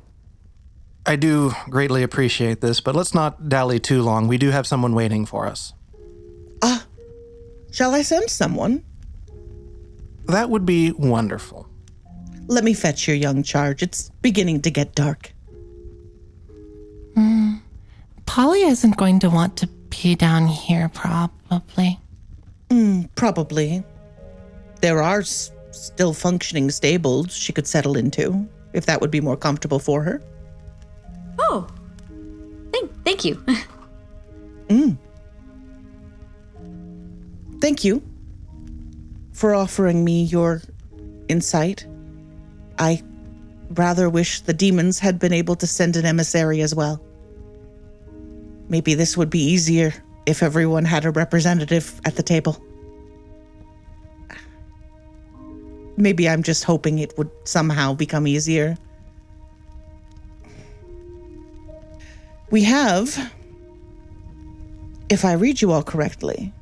I 1.06 1.16
do 1.16 1.52
greatly 1.68 2.02
appreciate 2.02 2.60
this, 2.60 2.80
but 2.80 2.94
let's 2.96 3.14
not 3.14 3.48
dally 3.48 3.78
too 3.78 4.02
long. 4.02 4.26
We 4.28 4.38
do 4.38 4.50
have 4.50 4.66
someone 4.66 4.94
waiting 4.94 5.26
for 5.26 5.46
us. 5.46 5.72
Ah, 6.62 6.86
shall 7.70 7.94
I 7.94 8.02
send 8.02 8.30
someone? 8.30 8.82
That 10.26 10.48
would 10.48 10.64
be 10.64 10.92
wonderful. 10.92 11.68
Let 12.46 12.64
me 12.64 12.72
fetch 12.74 13.06
your 13.06 13.16
young 13.16 13.42
charge. 13.42 13.82
It's 13.82 14.10
beginning 14.22 14.62
to 14.62 14.70
get 14.70 14.94
dark. 14.94 15.32
Polly 18.26 18.62
isn't 18.62 18.96
going 18.96 19.20
to 19.20 19.30
want 19.30 19.56
to 19.58 19.66
be 19.66 20.14
down 20.16 20.46
here, 20.48 20.88
probably. 20.88 22.00
Probably. 23.14 23.84
There 24.80 25.00
are 25.02 25.20
s- 25.20 25.52
still 25.74 26.14
functioning 26.14 26.70
stables 26.70 27.34
she 27.34 27.52
could 27.52 27.66
settle 27.66 27.96
into, 27.96 28.48
if 28.72 28.86
that 28.86 29.00
would 29.00 29.10
be 29.10 29.20
more 29.20 29.36
comfortable 29.36 29.78
for 29.78 30.02
her. 30.02 30.22
Oh, 31.38 31.66
thank, 32.72 33.04
thank 33.04 33.24
you. 33.24 33.44
Mm. 34.68 34.96
Thank 37.60 37.84
you 37.84 38.02
for 39.32 39.54
offering 39.54 40.02
me 40.02 40.22
your 40.24 40.62
insight. 41.28 41.86
I 42.78 43.02
rather 43.70 44.08
wish 44.08 44.40
the 44.40 44.54
demons 44.54 44.98
had 44.98 45.18
been 45.18 45.32
able 45.32 45.56
to 45.56 45.66
send 45.66 45.96
an 45.96 46.06
emissary 46.06 46.62
as 46.62 46.74
well. 46.74 47.02
Maybe 48.68 48.94
this 48.94 49.16
would 49.16 49.30
be 49.30 49.44
easier 49.44 49.92
if 50.26 50.42
everyone 50.42 50.84
had 50.84 51.04
a 51.04 51.10
representative 51.10 52.00
at 52.04 52.16
the 52.16 52.22
table. 52.22 52.62
Maybe 55.96 56.28
I'm 56.28 56.42
just 56.42 56.64
hoping 56.64 56.98
it 56.98 57.16
would 57.16 57.30
somehow 57.44 57.94
become 57.94 58.26
easier. 58.26 58.76
We 62.50 62.62
have, 62.64 63.32
if 65.08 65.24
I 65.24 65.32
read 65.32 65.60
you 65.60 65.72
all 65.72 65.82
correctly, 65.82 66.52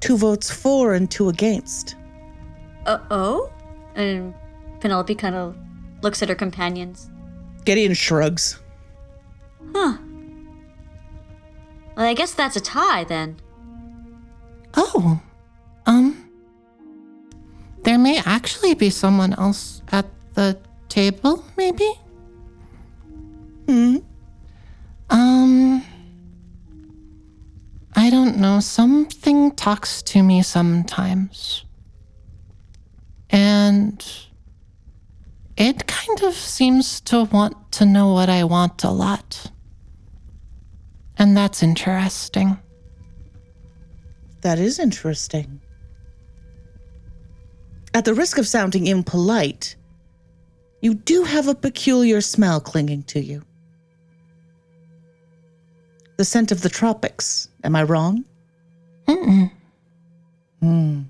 two 0.00 0.16
votes 0.16 0.50
for 0.50 0.94
and 0.94 1.10
two 1.10 1.28
against. 1.28 1.96
uh 2.86 2.98
oh? 3.10 3.50
And 3.94 4.34
Penelope 4.80 5.14
kind 5.14 5.34
of 5.34 5.56
looks 6.02 6.22
at 6.22 6.28
her 6.28 6.34
companions. 6.34 7.10
Gideon 7.64 7.94
shrugs. 7.94 8.60
Huh. 9.74 9.96
Well, 11.96 12.06
I 12.06 12.14
guess 12.14 12.34
that's 12.34 12.56
a 12.56 12.60
tie 12.60 13.04
then. 13.04 13.36
Oh, 14.76 15.22
um, 15.86 16.23
there 17.84 17.98
may 17.98 18.20
actually 18.24 18.74
be 18.74 18.90
someone 18.90 19.34
else 19.34 19.82
at 19.92 20.06
the 20.34 20.58
table, 20.88 21.44
maybe? 21.56 21.90
Hmm? 23.66 23.96
Um, 25.10 25.82
I 27.94 28.10
don't 28.10 28.38
know. 28.38 28.60
Something 28.60 29.52
talks 29.52 30.02
to 30.02 30.22
me 30.22 30.42
sometimes. 30.42 31.64
And 33.30 34.04
it 35.56 35.86
kind 35.86 36.22
of 36.22 36.34
seems 36.34 37.00
to 37.02 37.24
want 37.24 37.72
to 37.72 37.84
know 37.84 38.12
what 38.12 38.28
I 38.28 38.44
want 38.44 38.82
a 38.82 38.90
lot. 38.90 39.50
And 41.16 41.36
that's 41.36 41.62
interesting. 41.62 42.58
That 44.40 44.58
is 44.58 44.78
interesting. 44.78 45.60
At 47.94 48.04
the 48.04 48.12
risk 48.12 48.38
of 48.38 48.48
sounding 48.48 48.88
impolite, 48.88 49.76
you 50.80 50.94
do 50.94 51.22
have 51.22 51.46
a 51.46 51.54
peculiar 51.54 52.20
smell 52.20 52.60
clinging 52.60 53.04
to 53.04 53.20
you. 53.20 53.42
The 56.16 56.24
scent 56.24 56.50
of 56.50 56.62
the 56.62 56.68
tropics. 56.68 57.48
Am 57.62 57.76
I 57.76 57.84
wrong? 57.84 58.24
Mm-mm. 59.06 59.50
Hmm. 60.60 61.02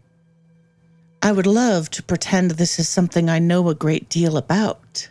I 1.22 1.32
would 1.32 1.46
love 1.46 1.88
to 1.90 2.02
pretend 2.02 2.50
this 2.50 2.78
is 2.78 2.86
something 2.86 3.30
I 3.30 3.38
know 3.38 3.70
a 3.70 3.74
great 3.74 4.10
deal 4.10 4.36
about. 4.36 5.08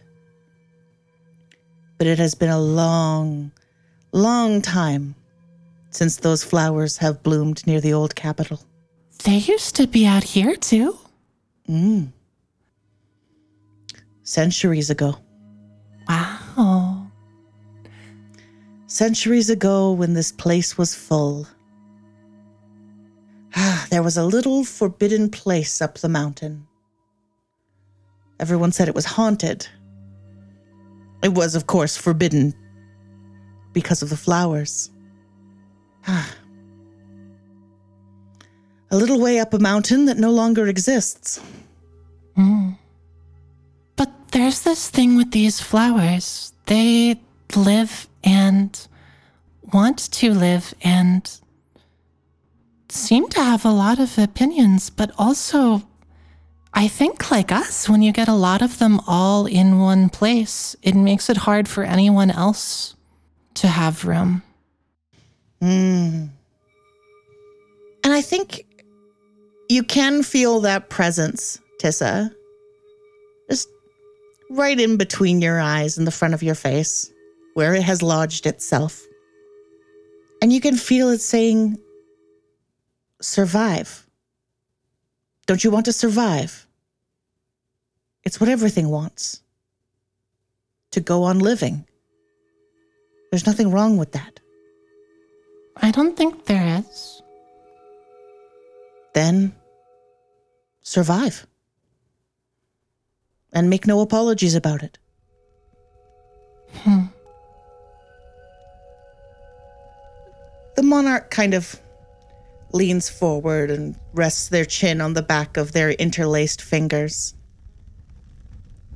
But 1.97 2.05
it 2.05 2.19
has 2.19 2.35
been 2.35 2.49
a 2.49 2.61
long, 2.61 3.51
long 4.11 4.61
time 4.61 5.15
since 5.89 6.17
those 6.17 6.43
flowers 6.43 6.97
have 6.97 7.23
bloomed 7.23 7.65
near 7.65 7.81
the 7.81 7.93
old 7.93 8.15
capital. 8.15 8.61
They 9.23 9.37
used 9.37 9.75
to 9.77 9.87
be 9.87 10.05
out 10.05 10.23
here 10.23 10.55
too. 10.55 10.99
Mm. 11.69 12.11
Centuries 14.23 14.89
ago. 14.89 15.17
Wow. 16.07 17.07
Centuries 18.87 19.49
ago, 19.49 19.91
when 19.91 20.13
this 20.13 20.31
place 20.31 20.77
was 20.77 20.93
full, 20.93 21.47
there 23.89 24.03
was 24.03 24.17
a 24.17 24.25
little 24.25 24.63
forbidden 24.63 25.29
place 25.29 25.81
up 25.81 25.97
the 25.97 26.09
mountain. 26.09 26.67
Everyone 28.39 28.71
said 28.71 28.87
it 28.87 28.95
was 28.95 29.05
haunted. 29.05 29.67
It 31.23 31.33
was, 31.33 31.55
of 31.55 31.67
course, 31.67 31.95
forbidden 31.95 32.53
because 33.71 34.01
of 34.01 34.09
the 34.09 34.17
flowers. 34.17 34.91
A 38.93 38.95
little 38.95 39.19
way 39.19 39.39
up 39.39 39.55
a 39.55 39.59
mountain 39.59 40.05
that 40.05 40.19
no 40.19 40.29
longer 40.29 40.67
exists. 40.67 41.41
Mm. 42.37 42.77
But 43.95 44.11
there's 44.31 44.61
this 44.61 44.87
thing 44.87 45.17
with 45.17 45.31
these 45.31 45.59
flowers. 45.59 46.53
They 46.67 47.19
live 47.55 48.07
and 48.23 48.87
want 49.73 49.97
to 49.97 50.31
live 50.31 50.75
and 50.83 51.39
seem 52.87 53.29
to 53.29 53.41
have 53.41 53.65
a 53.65 53.71
lot 53.71 53.99
of 53.99 54.19
opinions, 54.19 54.91
but 54.91 55.09
also, 55.17 55.81
I 56.71 56.87
think, 56.87 57.31
like 57.31 57.51
us, 57.51 57.89
when 57.89 58.03
you 58.03 58.11
get 58.11 58.27
a 58.27 58.35
lot 58.35 58.61
of 58.61 58.77
them 58.77 58.99
all 59.07 59.47
in 59.47 59.79
one 59.79 60.09
place, 60.09 60.75
it 60.83 60.93
makes 60.93 61.31
it 61.31 61.37
hard 61.37 61.67
for 61.67 61.83
anyone 61.83 62.29
else 62.29 62.95
to 63.55 63.67
have 63.67 64.05
room. 64.05 64.43
Mm. 65.59 66.29
And 68.03 68.13
I 68.13 68.21
think 68.21 68.67
you 69.73 69.83
can 69.83 70.21
feel 70.21 70.59
that 70.59 70.89
presence, 70.89 71.59
Tissa. 71.81 72.31
Just 73.49 73.67
right 74.51 74.79
in 74.79 74.97
between 74.97 75.41
your 75.41 75.59
eyes 75.59 75.97
and 75.97 76.05
the 76.05 76.11
front 76.11 76.35
of 76.35 76.43
your 76.43 76.53
face, 76.53 77.11
where 77.55 77.73
it 77.73 77.81
has 77.81 78.03
lodged 78.03 78.45
itself. 78.45 79.01
And 80.43 80.53
you 80.53 80.61
can 80.61 80.75
feel 80.75 81.09
it 81.09 81.21
saying, 81.21 81.79
survive. 83.19 84.05
Don't 85.47 85.63
you 85.63 85.71
want 85.71 85.85
to 85.85 85.93
survive? 85.93 86.67
It's 88.23 88.39
what 88.39 88.49
everything 88.49 88.89
wants 88.89 89.41
to 90.91 91.01
go 91.01 91.23
on 91.23 91.39
living. 91.39 91.87
There's 93.31 93.47
nothing 93.47 93.71
wrong 93.71 93.97
with 93.97 94.11
that. 94.11 94.39
I 95.77 95.89
don't 95.89 96.15
think 96.15 96.45
there 96.45 96.79
is. 96.79 97.21
then 99.13 99.53
survive. 100.83 101.47
And 103.51 103.69
make 103.69 103.87
no 103.87 104.01
apologies 104.01 104.55
about 104.55 104.83
it. 104.83 104.97
Hmm. 106.73 107.05
The 110.75 110.83
monarch 110.83 111.29
kind 111.29 111.53
of 111.53 111.79
leans 112.71 113.07
forward 113.09 113.69
and 113.69 113.95
rests 114.13 114.49
their 114.49 114.65
chin 114.65 114.99
on 115.01 115.13
the 115.13 115.21
back 115.21 115.57
of 115.57 115.71
their 115.73 115.91
interlaced 115.91 116.61
fingers. 116.61 117.35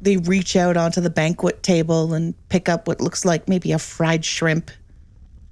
they 0.01 0.17
reach 0.17 0.55
out 0.55 0.77
onto 0.77 1.01
the 1.01 1.09
banquet 1.09 1.63
table 1.63 2.13
and 2.13 2.35
pick 2.49 2.69
up 2.69 2.87
what 2.87 3.01
looks 3.01 3.25
like 3.25 3.47
maybe 3.47 3.71
a 3.71 3.79
fried 3.79 4.23
shrimp 4.23 4.69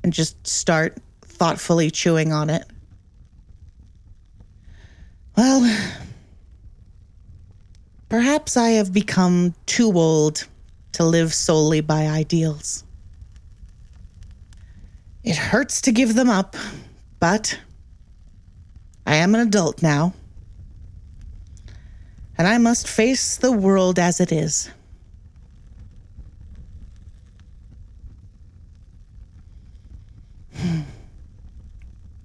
and 0.03 0.13
just 0.13 0.45
start 0.45 0.97
thoughtfully 1.21 1.89
chewing 1.89 2.31
on 2.31 2.49
it. 2.49 2.63
Well, 5.35 5.61
perhaps 8.09 8.57
I 8.57 8.69
have 8.71 8.93
become 8.93 9.53
too 9.65 9.91
old 9.93 10.47
to 10.93 11.03
live 11.03 11.33
solely 11.33 11.81
by 11.81 12.07
ideals. 12.07 12.83
It 15.23 15.35
hurts 15.35 15.81
to 15.81 15.91
give 15.91 16.15
them 16.15 16.29
up, 16.29 16.55
but 17.19 17.59
I 19.05 19.15
am 19.15 19.35
an 19.35 19.41
adult 19.41 19.81
now. 19.81 20.13
And 22.37 22.47
I 22.47 22.57
must 22.57 22.87
face 22.87 23.37
the 23.37 23.51
world 23.51 23.97
as 23.97 24.19
it 24.19 24.31
is. 24.31 24.69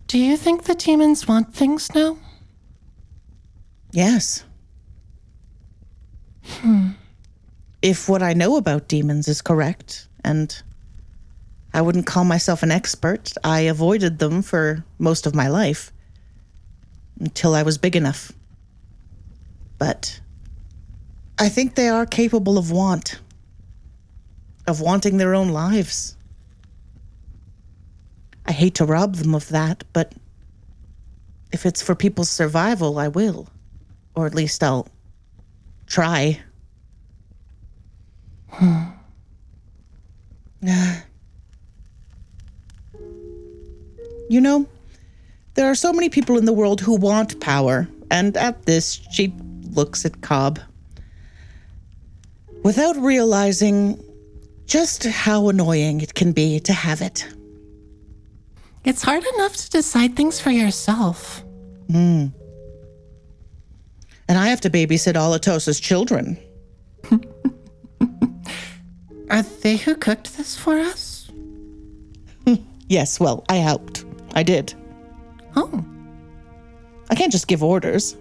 Do 0.06 0.18
you 0.18 0.36
think 0.36 0.64
the 0.64 0.74
demons 0.74 1.28
want 1.28 1.54
things 1.54 1.94
now? 1.94 2.18
Yes. 3.92 4.44
Hmm. 6.58 6.90
If 7.82 8.08
what 8.08 8.22
I 8.22 8.34
know 8.34 8.56
about 8.56 8.88
demons 8.88 9.28
is 9.28 9.40
correct, 9.40 10.08
and 10.24 10.62
I 11.72 11.80
wouldn't 11.80 12.06
call 12.06 12.24
myself 12.24 12.62
an 12.62 12.70
expert, 12.70 13.32
I 13.44 13.60
avoided 13.60 14.18
them 14.18 14.42
for 14.42 14.84
most 14.98 15.26
of 15.26 15.34
my 15.34 15.48
life 15.48 15.92
until 17.18 17.54
I 17.54 17.62
was 17.62 17.78
big 17.78 17.96
enough. 17.96 18.32
But 19.78 20.20
I 21.38 21.48
think 21.48 21.74
they 21.74 21.88
are 21.88 22.04
capable 22.04 22.58
of 22.58 22.70
want, 22.70 23.20
of 24.66 24.80
wanting 24.80 25.16
their 25.16 25.34
own 25.34 25.48
lives. 25.48 26.16
I 28.44 28.52
hate 28.52 28.74
to 28.76 28.84
rob 28.84 29.14
them 29.14 29.34
of 29.34 29.48
that, 29.48 29.84
but 29.92 30.12
if 31.52 31.64
it's 31.64 31.82
for 31.82 31.94
people's 31.94 32.30
survival, 32.30 32.98
I 32.98 33.08
will. 33.08 33.48
Or 34.14 34.26
at 34.26 34.34
least 34.34 34.62
I'll 34.62 34.88
try. 35.90 36.40
you 44.30 44.40
know, 44.40 44.66
there 45.54 45.70
are 45.70 45.74
so 45.74 45.92
many 45.92 46.08
people 46.08 46.38
in 46.38 46.46
the 46.46 46.52
world 46.52 46.80
who 46.80 46.96
want 46.96 47.40
power, 47.40 47.86
and 48.10 48.36
at 48.36 48.64
this, 48.64 49.00
she 49.10 49.34
looks 49.72 50.06
at 50.06 50.22
Cobb. 50.22 50.60
Without 52.62 52.96
realizing 52.96 54.02
just 54.66 55.04
how 55.04 55.48
annoying 55.48 56.00
it 56.00 56.14
can 56.14 56.32
be 56.32 56.60
to 56.60 56.72
have 56.72 57.02
it. 57.02 57.26
It's 58.84 59.02
hard 59.02 59.24
enough 59.34 59.56
to 59.56 59.70
decide 59.70 60.14
things 60.16 60.40
for 60.40 60.50
yourself. 60.50 61.42
Hmm. 61.90 62.28
And 64.30 64.38
I 64.38 64.46
have 64.46 64.60
to 64.60 64.70
babysit 64.70 65.16
all 65.16 65.36
Atosa's 65.36 65.80
children. 65.80 66.38
Are 69.28 69.42
they 69.42 69.76
who 69.76 69.96
cooked 69.96 70.36
this 70.36 70.56
for 70.56 70.78
us? 70.78 71.32
Yes, 72.88 73.20
well, 73.20 73.44
I 73.48 73.56
helped. 73.56 74.04
I 74.34 74.42
did. 74.42 74.74
Oh, 75.54 75.84
I 77.08 77.14
can't 77.14 77.30
just 77.30 77.46
give 77.46 77.62
orders. 77.62 78.16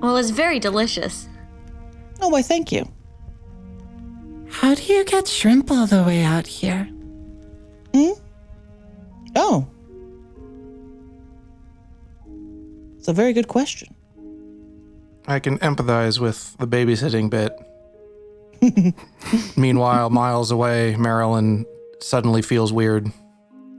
Well, 0.00 0.16
it's 0.16 0.30
very 0.30 0.58
delicious. 0.58 1.28
Oh, 2.20 2.30
why, 2.30 2.42
thank 2.42 2.72
you. 2.72 2.88
how 4.48 4.74
do 4.74 4.82
you 4.82 5.04
get 5.04 5.28
shrimp 5.28 5.70
all 5.70 5.86
the 5.86 6.02
way 6.02 6.24
out 6.24 6.48
here? 6.48 6.84
Hmm? 7.94 8.10
Oh. 9.36 9.68
It's 12.98 13.06
a 13.06 13.12
very 13.12 13.32
good 13.32 13.46
question. 13.46 13.89
I 15.30 15.38
can 15.38 15.58
empathize 15.60 16.18
with 16.18 16.56
the 16.58 16.66
babysitting 16.66 17.30
bit. 17.30 17.52
Meanwhile, 19.56 20.10
miles 20.10 20.50
away, 20.50 20.96
Marilyn 20.96 21.64
suddenly 22.00 22.42
feels 22.42 22.72
weird. 22.72 23.10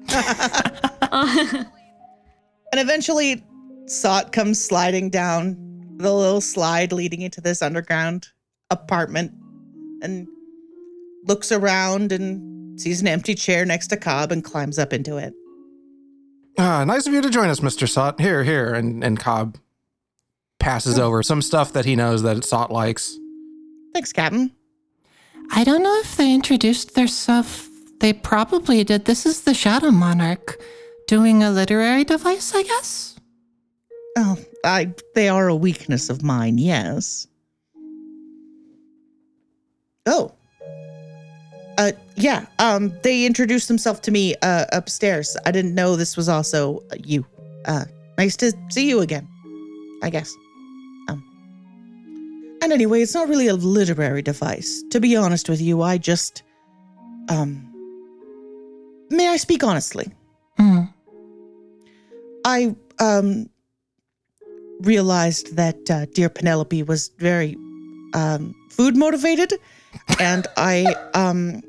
And 2.72 2.80
eventually, 2.80 3.44
Sot 3.86 4.32
comes 4.32 4.64
sliding 4.64 5.10
down 5.10 5.58
the 5.98 6.14
little 6.14 6.40
slide 6.40 6.94
leading 6.94 7.22
into 7.22 7.42
this 7.42 7.62
underground 7.62 8.30
apartment 8.70 9.34
and 10.02 10.28
looks 11.26 11.52
around 11.52 12.14
and 12.14 12.80
sees 12.80 13.02
an 13.02 13.08
empty 13.08 13.36
chair 13.36 13.66
next 13.66 13.88
to 13.88 13.98
Cobb 13.98 14.32
and 14.32 14.42
climbs 14.44 14.80
up 14.80 14.94
into 14.94 15.18
it. 15.18 15.34
Ah, 16.58 16.86
nice 16.86 17.08
of 17.08 17.14
you 17.14 17.22
to 17.22 17.30
join 17.30 17.50
us, 17.50 17.60
Mr. 17.60 17.90
Sot. 17.90 18.22
Here, 18.22 18.44
here. 18.46 18.74
And, 18.74 19.04
and 19.04 19.20
Cobb 19.20 19.58
passes 20.62 20.98
over 21.00 21.22
some 21.24 21.42
stuff 21.42 21.74
that 21.74 21.86
he 21.86 21.96
knows 21.96 22.22
that 22.24 22.46
Sot 22.46 22.72
likes. 22.72 23.18
Thanks, 23.94 24.14
Captain. 24.14 24.52
I 25.52 25.66
don't 25.66 25.84
know 25.84 26.00
if 26.00 26.16
they 26.16 26.34
introduced 26.34 26.96
their 26.96 27.08
stuff. 27.08 27.68
They 28.00 28.14
probably 28.14 28.84
did. 28.84 29.06
This 29.06 29.26
is 29.26 29.42
the 29.42 29.54
Shadow 29.54 29.92
Monarch 29.92 30.62
doing 31.08 31.44
a 31.44 31.52
literary 31.52 32.04
device, 32.06 32.56
I 32.56 32.64
guess. 32.64 33.20
Oh, 34.18 34.38
I 34.64 34.94
they 35.16 35.30
are 35.30 35.48
a 35.48 35.56
weakness 35.56 36.10
of 36.10 36.24
mine, 36.24 36.58
yes. 36.58 37.28
Oh. 40.06 40.32
Uh 41.78 41.92
yeah, 42.16 42.46
um 42.60 42.94
they 43.04 43.26
introduced 43.26 43.68
themselves 43.68 44.00
to 44.02 44.12
me 44.12 44.36
uh 44.42 44.66
upstairs. 44.72 45.36
I 45.46 45.52
didn't 45.52 45.76
know 45.76 45.96
this 45.96 46.16
was 46.16 46.30
also 46.30 46.84
uh, 46.92 46.96
you. 47.04 47.26
Uh 47.66 47.86
nice 48.18 48.36
to 48.38 48.54
see 48.70 48.88
you 48.88 49.02
again. 49.02 49.28
I 50.04 50.10
guess. 50.10 50.34
And 52.62 52.72
anyway, 52.72 53.02
it's 53.02 53.14
not 53.16 53.28
really 53.28 53.48
a 53.48 53.56
literary 53.56 54.22
device. 54.22 54.84
To 54.92 55.00
be 55.00 55.16
honest 55.16 55.50
with 55.50 55.62
you, 55.62 55.82
I 55.82 55.98
just 55.98 56.44
um 57.30 57.68
May 59.10 59.28
I 59.28 59.38
speak 59.38 59.64
honestly? 59.64 60.12
Hmm. 60.58 60.84
I 62.46 62.76
um 63.00 63.50
realized 64.82 65.56
that 65.56 65.92
uh, 65.92 66.06
dear 66.14 66.30
Penelope 66.30 66.84
was 66.84 67.10
very 67.20 67.56
um, 68.14 68.56
food 68.72 68.96
motivated, 68.98 69.54
and 70.20 70.48
I 70.58 70.96
um 71.14 71.62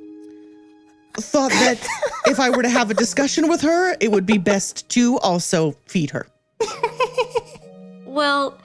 thought 1.15 1.51
that 1.51 1.79
if 2.27 2.41
I 2.41 2.49
were 2.51 2.63
to 2.63 2.71
have 2.71 2.91
a 2.91 2.95
discussion 2.95 3.49
with 3.49 3.61
her, 3.63 3.97
it 4.01 4.11
would 4.11 4.25
be 4.25 4.39
best 4.39 4.89
to 4.91 5.19
also 5.19 5.73
feed 5.87 6.11
her. 6.11 6.27
Well, 8.13 8.59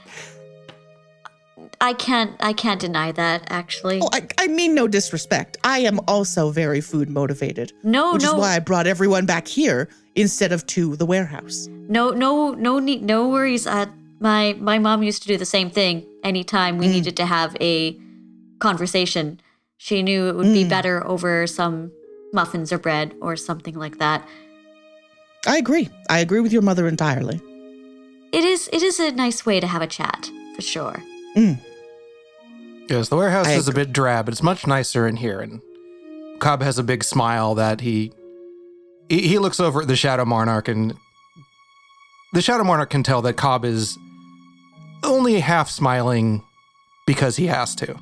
I 1.80 1.94
can't. 1.94 2.36
I 2.40 2.54
can't 2.54 2.82
deny 2.82 3.12
that. 3.12 3.44
Actually, 3.50 4.00
Oh, 4.02 4.10
I, 4.12 4.28
I 4.38 4.48
mean 4.48 4.74
no 4.74 4.88
disrespect. 4.88 5.58
I 5.64 5.80
am 5.80 6.00
also 6.08 6.50
very 6.50 6.82
food 6.82 7.10
motivated, 7.10 7.72
no, 7.84 8.14
which 8.14 8.24
no, 8.24 8.34
is 8.34 8.40
why 8.40 8.56
I 8.56 8.60
brought 8.60 8.88
everyone 8.88 9.26
back 9.26 9.48
here 9.48 9.88
instead 10.16 10.52
of 10.52 10.66
to 10.68 10.96
the 10.96 11.06
warehouse. 11.06 11.68
no, 11.68 12.10
no, 12.10 12.52
no 12.52 12.80
need, 12.80 13.04
no 13.04 13.30
worries. 13.30 13.68
Uh, 13.68 13.86
my 14.20 14.56
my 14.60 14.80
mom 14.80 15.04
used 15.04 15.22
to 15.24 15.28
do 15.28 15.38
the 15.38 15.46
same 15.46 15.70
thing. 15.70 16.06
Anytime 16.24 16.78
we 16.78 16.88
mm. 16.88 16.92
needed 16.94 17.16
to 17.18 17.26
have 17.26 17.56
a 17.62 18.00
conversation, 18.60 19.40
she 19.78 20.02
knew 20.02 20.28
it 20.30 20.36
would 20.36 20.54
be 20.54 20.66
mm. 20.66 20.70
better 20.70 21.06
over 21.06 21.46
some 21.46 21.92
muffins 22.34 22.74
or 22.74 22.80
bread 22.80 23.14
or 23.22 23.36
something 23.36 23.76
like 23.76 24.00
that. 24.00 24.28
I 25.46 25.58
agree. 25.58 25.90
I 26.10 26.20
agree 26.20 26.40
with 26.40 26.52
your 26.52 26.64
mother 26.64 26.88
entirely. 26.88 27.40
It 28.32 28.44
is. 28.44 28.68
It 28.74 28.82
is 28.82 29.00
a 29.00 29.12
nice 29.12 29.46
way 29.46 29.60
to 29.60 29.68
have 29.68 29.84
a 29.84 29.88
chat 29.88 30.30
for 30.56 30.64
sure. 30.64 31.04
Mm. 31.36 31.60
Yes, 32.90 33.10
the 33.10 33.18
warehouse 33.18 33.48
I 33.48 33.54
is 33.54 33.68
a 33.68 33.74
bit 33.74 33.92
drab. 33.92 34.26
But 34.26 34.34
it's 34.34 34.44
much 34.44 34.66
nicer 34.66 35.08
in 35.08 35.18
here. 35.18 35.42
And 35.42 35.62
Cobb 36.40 36.62
has 36.62 36.78
a 36.78 36.84
big 36.84 37.04
smile 37.04 37.56
that 37.56 37.82
he, 37.82 38.14
he 39.10 39.28
he 39.28 39.40
looks 39.40 39.60
over 39.60 39.82
at 39.82 39.88
the 39.88 39.96
Shadow 39.96 40.26
Monarch, 40.26 40.68
and 40.68 40.94
the 42.34 42.42
Shadow 42.42 42.64
Monarch 42.64 42.90
can 42.90 43.04
tell 43.04 43.22
that 43.24 43.34
Cobb 43.34 43.66
is 43.66 43.98
only 45.04 45.40
half 45.40 45.70
smiling 45.70 46.44
because 47.06 47.36
he 47.36 47.48
has 47.48 47.76
to. 47.76 47.96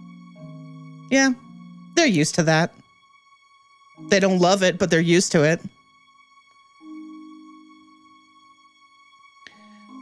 Yeah, 1.09 1.31
they're 1.95 2.05
used 2.05 2.35
to 2.35 2.43
that. 2.43 2.73
They 4.09 4.19
don't 4.19 4.39
love 4.39 4.61
it, 4.63 4.77
but 4.77 4.89
they're 4.89 4.99
used 4.99 5.31
to 5.31 5.43
it. 5.43 5.61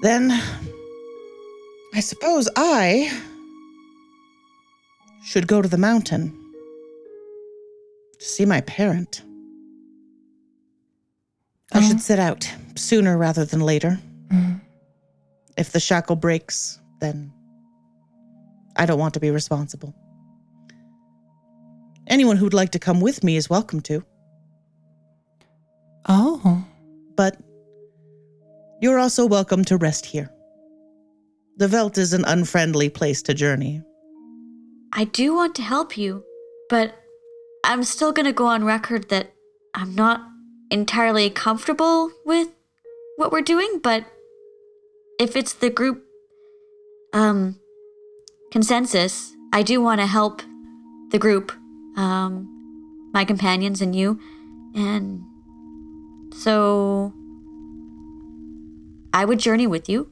Then 0.02 0.32
I 1.94 2.00
suppose 2.02 2.50
I 2.56 3.12
should 5.34 5.48
go 5.48 5.64
to 5.64 5.68
the 5.68 5.80
mountain 5.80 6.32
to 8.20 8.24
see 8.24 8.46
my 8.46 8.62
parent. 8.62 9.24
I 11.72 11.82
should 11.82 11.96
oh. 11.96 12.00
set 12.02 12.20
out 12.20 12.48
sooner 12.76 13.18
rather 13.18 13.44
than 13.44 13.60
later. 13.60 14.00
Mm-hmm. 14.28 14.58
If 15.58 15.72
the 15.72 15.80
shackle 15.80 16.18
breaks, 16.18 16.80
then 17.02 17.34
I 18.76 18.86
don't 18.86 19.00
want 19.00 19.16
to 19.16 19.20
be 19.20 19.32
responsible. 19.32 19.96
Anyone 22.06 22.38
who'd 22.38 22.54
like 22.54 22.70
to 22.74 22.80
come 22.80 23.02
with 23.02 23.24
me 23.24 23.36
is 23.36 23.50
welcome 23.50 23.82
to, 23.82 24.06
Oh, 26.08 26.64
but 27.16 27.38
you're 28.82 29.00
also 29.00 29.26
welcome 29.26 29.66
to 29.66 29.78
rest 29.78 30.06
here. 30.06 30.30
The 31.58 31.68
Veldt 31.68 31.98
is 31.98 32.14
an 32.14 32.24
unfriendly 32.24 32.90
place 32.90 33.24
to 33.24 33.34
journey. 33.34 33.82
I 34.96 35.06
do 35.06 35.36
want 35.36 35.56
to 35.56 35.64
help 35.64 35.98
you, 35.98 36.24
but 36.70 36.94
I'm 37.64 37.84
still 37.84 38.12
going 38.12 38.28
to 38.28 38.34
go 38.34 38.46
on 38.46 38.64
record 38.64 39.10
that 39.10 39.34
I'm 39.74 39.96
not 39.96 40.22
entirely 40.70 41.32
comfortable 41.32 42.12
with 42.26 42.50
what 43.16 43.32
we're 43.32 43.42
doing, 43.42 43.80
but 43.82 44.06
if 45.20 45.36
it's 45.36 45.54
the 45.54 45.70
group 45.72 46.06
um 47.12 47.60
consensus, 48.52 49.34
I 49.52 49.64
do 49.64 49.82
want 49.82 50.00
to 50.00 50.08
help 50.08 50.42
the 51.10 51.18
group 51.18 51.52
um 51.98 52.50
my 53.14 53.26
companions 53.26 53.82
and 53.82 53.96
you 53.96 54.20
and 54.76 55.22
so 56.34 57.14
I 59.14 59.26
would 59.26 59.40
journey 59.40 59.68
with 59.68 59.90
you. 59.90 60.12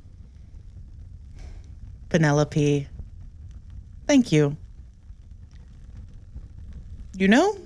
Penelope, 2.09 2.87
thank 4.07 4.31
you. 4.31 4.57
You 7.13 7.27
know, 7.27 7.57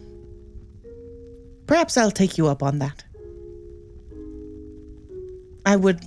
perhaps 1.68 1.98
I'll 1.98 2.12
take 2.12 2.38
you 2.38 2.48
up 2.48 2.64
on 2.64 2.80
that. 2.80 3.04
I 5.66 5.76
would 5.76 6.00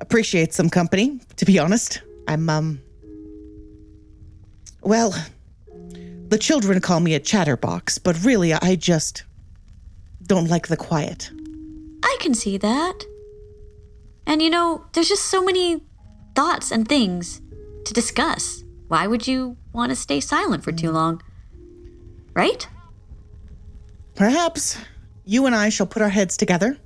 appreciate 0.00 0.52
some 0.52 0.70
company, 0.70 1.20
to 1.36 1.44
be 1.44 1.58
honest. 1.58 2.02
I'm, 2.28 2.48
um. 2.48 2.80
Well, 4.82 5.14
the 6.28 6.38
children 6.38 6.80
call 6.80 7.00
me 7.00 7.14
a 7.14 7.20
chatterbox, 7.20 7.98
but 7.98 8.22
really, 8.24 8.52
I 8.52 8.74
just 8.76 9.24
don't 10.26 10.48
like 10.48 10.68
the 10.68 10.76
quiet. 10.76 11.30
I 12.02 12.16
can 12.20 12.34
see 12.34 12.56
that. 12.58 13.04
And 14.26 14.40
you 14.40 14.50
know, 14.50 14.84
there's 14.92 15.08
just 15.08 15.26
so 15.26 15.44
many 15.44 15.82
thoughts 16.34 16.70
and 16.70 16.88
things 16.88 17.40
to 17.84 17.92
discuss. 17.92 18.64
Why 18.88 19.06
would 19.06 19.26
you 19.26 19.56
want 19.72 19.90
to 19.90 19.96
stay 19.96 20.20
silent 20.20 20.64
for 20.64 20.72
too 20.72 20.90
long? 20.90 21.22
Right? 22.34 22.66
Perhaps 24.14 24.78
you 25.24 25.46
and 25.46 25.54
I 25.54 25.68
shall 25.68 25.86
put 25.86 26.02
our 26.02 26.08
heads 26.08 26.36
together, 26.36 26.76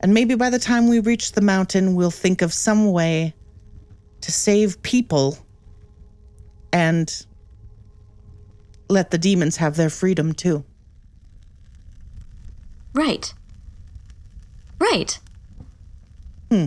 and 0.00 0.12
maybe 0.12 0.34
by 0.34 0.50
the 0.50 0.58
time 0.58 0.88
we 0.88 1.00
reach 1.00 1.32
the 1.32 1.40
mountain, 1.40 1.94
we'll 1.94 2.10
think 2.10 2.42
of 2.42 2.52
some 2.52 2.92
way 2.92 3.34
to 4.20 4.32
save 4.32 4.82
people 4.82 5.38
and 6.72 7.26
let 8.88 9.10
the 9.10 9.18
demons 9.18 9.56
have 9.56 9.76
their 9.76 9.90
freedom 9.90 10.32
too. 10.32 10.64
Right. 12.94 13.32
Right. 14.78 15.18
Hmm. 16.50 16.66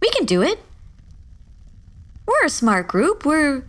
We 0.00 0.10
can 0.10 0.24
do 0.24 0.42
it. 0.42 0.58
We're 2.26 2.46
a 2.46 2.50
smart 2.50 2.88
group. 2.88 3.24
We're 3.24 3.64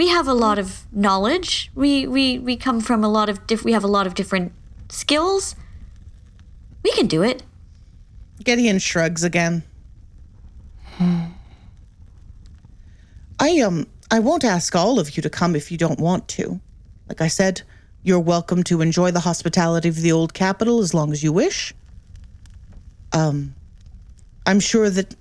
we 0.00 0.08
have 0.08 0.26
a 0.26 0.32
lot 0.32 0.58
of 0.58 0.86
knowledge. 0.92 1.70
We 1.74 2.06
we 2.06 2.38
we 2.38 2.56
come 2.56 2.80
from 2.80 3.04
a 3.04 3.08
lot 3.08 3.28
of 3.28 3.46
diff- 3.46 3.64
we 3.64 3.72
have 3.72 3.84
a 3.84 3.92
lot 3.98 4.06
of 4.06 4.14
different 4.14 4.52
skills. 4.88 5.54
We 6.82 6.90
can 6.92 7.06
do 7.06 7.22
it. 7.22 7.42
Gideon 8.42 8.78
shrugs 8.78 9.22
again. 9.22 9.62
I 13.38 13.60
um 13.60 13.86
I 14.10 14.20
won't 14.20 14.42
ask 14.42 14.74
all 14.74 14.98
of 14.98 15.18
you 15.18 15.22
to 15.22 15.28
come 15.28 15.54
if 15.54 15.70
you 15.70 15.76
don't 15.76 16.00
want 16.00 16.28
to. 16.28 16.58
Like 17.06 17.20
I 17.20 17.28
said, 17.28 17.60
you're 18.02 18.24
welcome 18.34 18.62
to 18.70 18.80
enjoy 18.80 19.10
the 19.10 19.20
hospitality 19.20 19.90
of 19.90 19.96
the 19.96 20.12
old 20.12 20.32
capital 20.32 20.80
as 20.80 20.94
long 20.94 21.12
as 21.12 21.22
you 21.22 21.30
wish. 21.30 21.74
Um 23.12 23.54
I'm 24.46 24.60
sure 24.60 24.88
that 24.88 25.14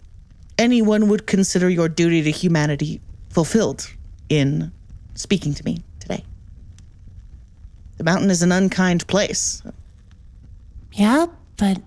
anyone 0.58 1.10
would 1.10 1.28
consider 1.28 1.70
your 1.70 1.90
duty 1.90 2.24
to 2.24 2.32
humanity 2.32 3.02
fulfilled 3.30 3.99
in 4.30 4.72
speaking 5.16 5.54
to 5.54 5.66
me 5.66 5.84
today. 6.00 6.24
The 7.98 8.04
mountain 8.04 8.30
is 8.30 8.42
an 8.42 8.52
unkind 8.52 9.06
place. 9.08 9.62
yeah, 10.94 11.26
but. 11.58 11.82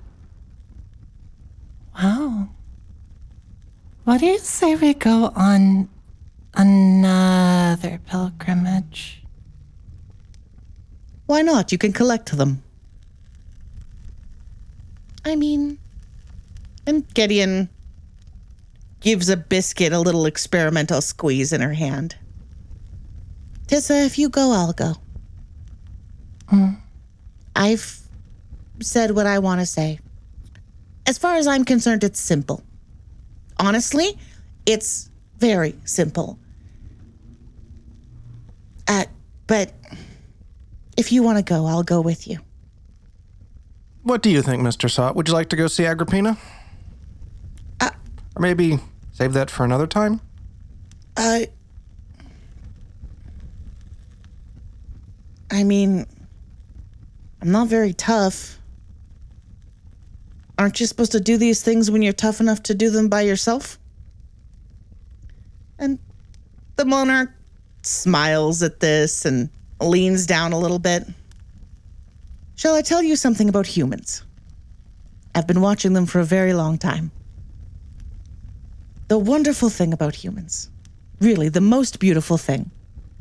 Wow. 1.96 2.48
What 4.05 4.20
do 4.20 4.26
you 4.26 4.38
say 4.38 4.74
we 4.74 4.94
go 4.94 5.33
on 5.37 5.88
another 6.55 8.00
pilgrimage? 8.07 9.22
Why 11.26 11.42
not? 11.42 11.72
You 11.72 11.78
can 11.78 11.92
collect 11.92 12.37
them. 12.37 12.62
I 15.24 15.37
mean, 15.37 15.78
and 16.87 17.09
Gideon 17.14 17.68
gives 19.00 19.28
a 19.28 19.37
biscuit 19.37 19.92
a 19.92 20.00
little 20.00 20.26
experimental 20.26 21.00
squeeze 21.00 21.52
in 21.52 21.61
her 21.61 21.74
hand. 21.74 22.16
Tissa, 23.73 24.05
if 24.05 24.19
you 24.19 24.29
go, 24.29 24.53
I'll 24.53 24.75
go. 24.75 24.93
I've 27.57 28.01
said 28.81 29.13
what 29.13 29.27
I 29.27 29.39
want 29.39 29.61
to 29.61 29.67
say. 29.67 29.99
As 31.07 31.17
far 31.17 31.37
as 31.37 31.47
I'm 31.47 31.65
concerned, 31.65 32.05
it's 32.05 32.21
simple. 32.21 32.63
Honestly, 33.59 34.19
it's 34.67 35.09
very 35.39 35.75
simple. 35.85 36.39
Uh, 38.87 39.05
but 39.47 39.73
if 40.99 41.11
you 41.11 41.23
want 41.23 41.39
to 41.39 41.43
go, 41.43 41.65
I'll 41.65 41.83
go 41.83 42.03
with 42.03 42.29
you. 42.29 42.41
What 44.03 44.21
do 44.21 44.29
you 44.29 44.43
think, 44.43 44.61
Mr. 44.61 44.91
Sot? 44.91 45.17
Would 45.17 45.29
you 45.29 45.35
like 45.35 45.49
to 45.49 45.57
go 45.57 45.67
see 45.67 45.87
Agrippina? 45.87 46.37
Uh, 47.81 47.89
or 48.37 48.43
maybe 48.43 48.81
save 49.13 49.33
that 49.33 49.51
for 49.51 49.65
another 49.65 49.87
time? 49.87 50.21
Uh, 51.17 51.47
I 55.53 55.65
mean, 55.65 56.07
I'm 57.43 57.53
not 57.53 57.69
very 57.69 57.93
tough. 57.93 58.59
Aren't 60.57 60.81
you 60.81 60.87
supposed 60.87 61.12
to 61.12 61.21
do 61.21 61.37
these 61.37 61.62
things 61.62 61.91
when 61.91 62.01
you're 62.01 62.15
tough 62.15 62.41
enough 62.41 62.62
to 62.65 62.75
do 62.75 62.88
them 62.88 63.09
by 63.09 63.21
yourself? 63.21 63.79
And 65.79 65.99
the 66.77 66.87
monarch 66.87 67.31
smiles 67.83 68.62
at 68.62 68.81
this 68.81 69.27
and 69.27 69.51
leans 69.79 70.27
down 70.27 70.53
a 70.53 70.59
little 70.59 70.79
bit. 70.79 71.05
Shall 72.55 72.75
I 72.75 72.81
tell 72.81 73.03
you 73.03 73.15
something 73.15 73.51
about 73.51 73.67
humans? 73.67 74.23
I've 75.35 75.47
been 75.47 75.61
watching 75.61 75.93
them 75.93 76.07
for 76.07 76.21
a 76.21 76.25
very 76.25 76.55
long 76.55 76.79
time. 76.79 77.11
The 79.09 79.19
wonderful 79.19 79.69
thing 79.69 79.93
about 79.93 80.15
humans, 80.15 80.71
really 81.21 81.51
the 81.51 81.61
most 81.61 81.99
beautiful 81.99 82.38
thing, 82.38 82.71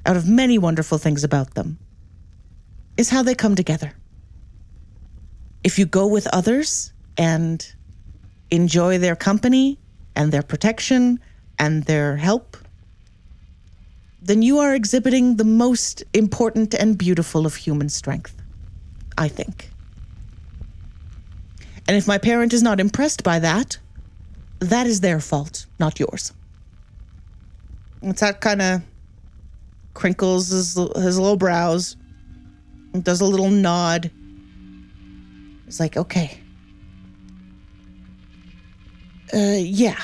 out 0.06 0.16
of 0.16 0.30
many 0.30 0.58
wonderful 0.58 0.98
things 0.98 1.24
about 1.26 1.56
them, 1.56 1.78
is 3.02 3.10
how 3.10 3.24
they 3.24 3.36
come 3.36 3.56
together. 3.56 3.92
If 5.64 5.78
you 5.78 5.86
go 5.86 6.08
with 6.08 6.26
others 6.28 6.94
and 7.18 7.58
enjoy 8.50 8.98
their 8.98 9.16
company 9.16 9.78
and 10.16 10.32
their 10.32 10.44
protection 10.44 11.20
and 11.60 11.84
their 11.84 12.16
help, 12.16 12.58
then 14.22 14.42
you 14.42 14.60
are 14.60 14.74
exhibiting 14.74 15.38
the 15.38 15.44
most 15.44 16.04
important 16.14 16.74
and 16.74 16.98
beautiful 16.98 17.46
of 17.46 17.56
human 17.56 17.90
strength, 17.90 18.36
I 19.18 19.28
think. 19.28 19.70
And 21.88 21.98
if 21.98 22.08
my 22.08 22.18
parent 22.18 22.54
is 22.54 22.64
not 22.64 22.80
impressed 22.80 23.24
by 23.24 23.40
that, 23.40 23.78
that 24.60 24.86
is 24.86 25.02
their 25.02 25.20
fault, 25.20 25.66
not 25.80 26.00
yours. 26.00 26.34
It's 28.04 28.22
that 28.22 28.42
kind 28.42 28.62
of 28.62 28.82
crinkles 29.94 30.50
his, 30.50 30.76
his 30.76 31.20
little 31.20 31.36
brows, 31.36 31.98
does 33.00 33.22
a 33.22 33.26
little 33.26 33.50
nod. 33.50 34.12
It's 35.68 35.80
like, 35.80 35.98
okay. 35.98 36.38
Uh, 39.34 39.58
yeah. 39.58 40.00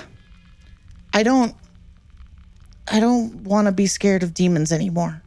I 1.13 1.23
don't. 1.23 1.53
I 2.89 3.01
don't 3.01 3.43
want 3.43 3.65
to 3.65 3.73
be 3.73 3.87
scared 3.87 4.23
of 4.23 4.33
demons 4.33 4.71
anymore. 4.71 5.21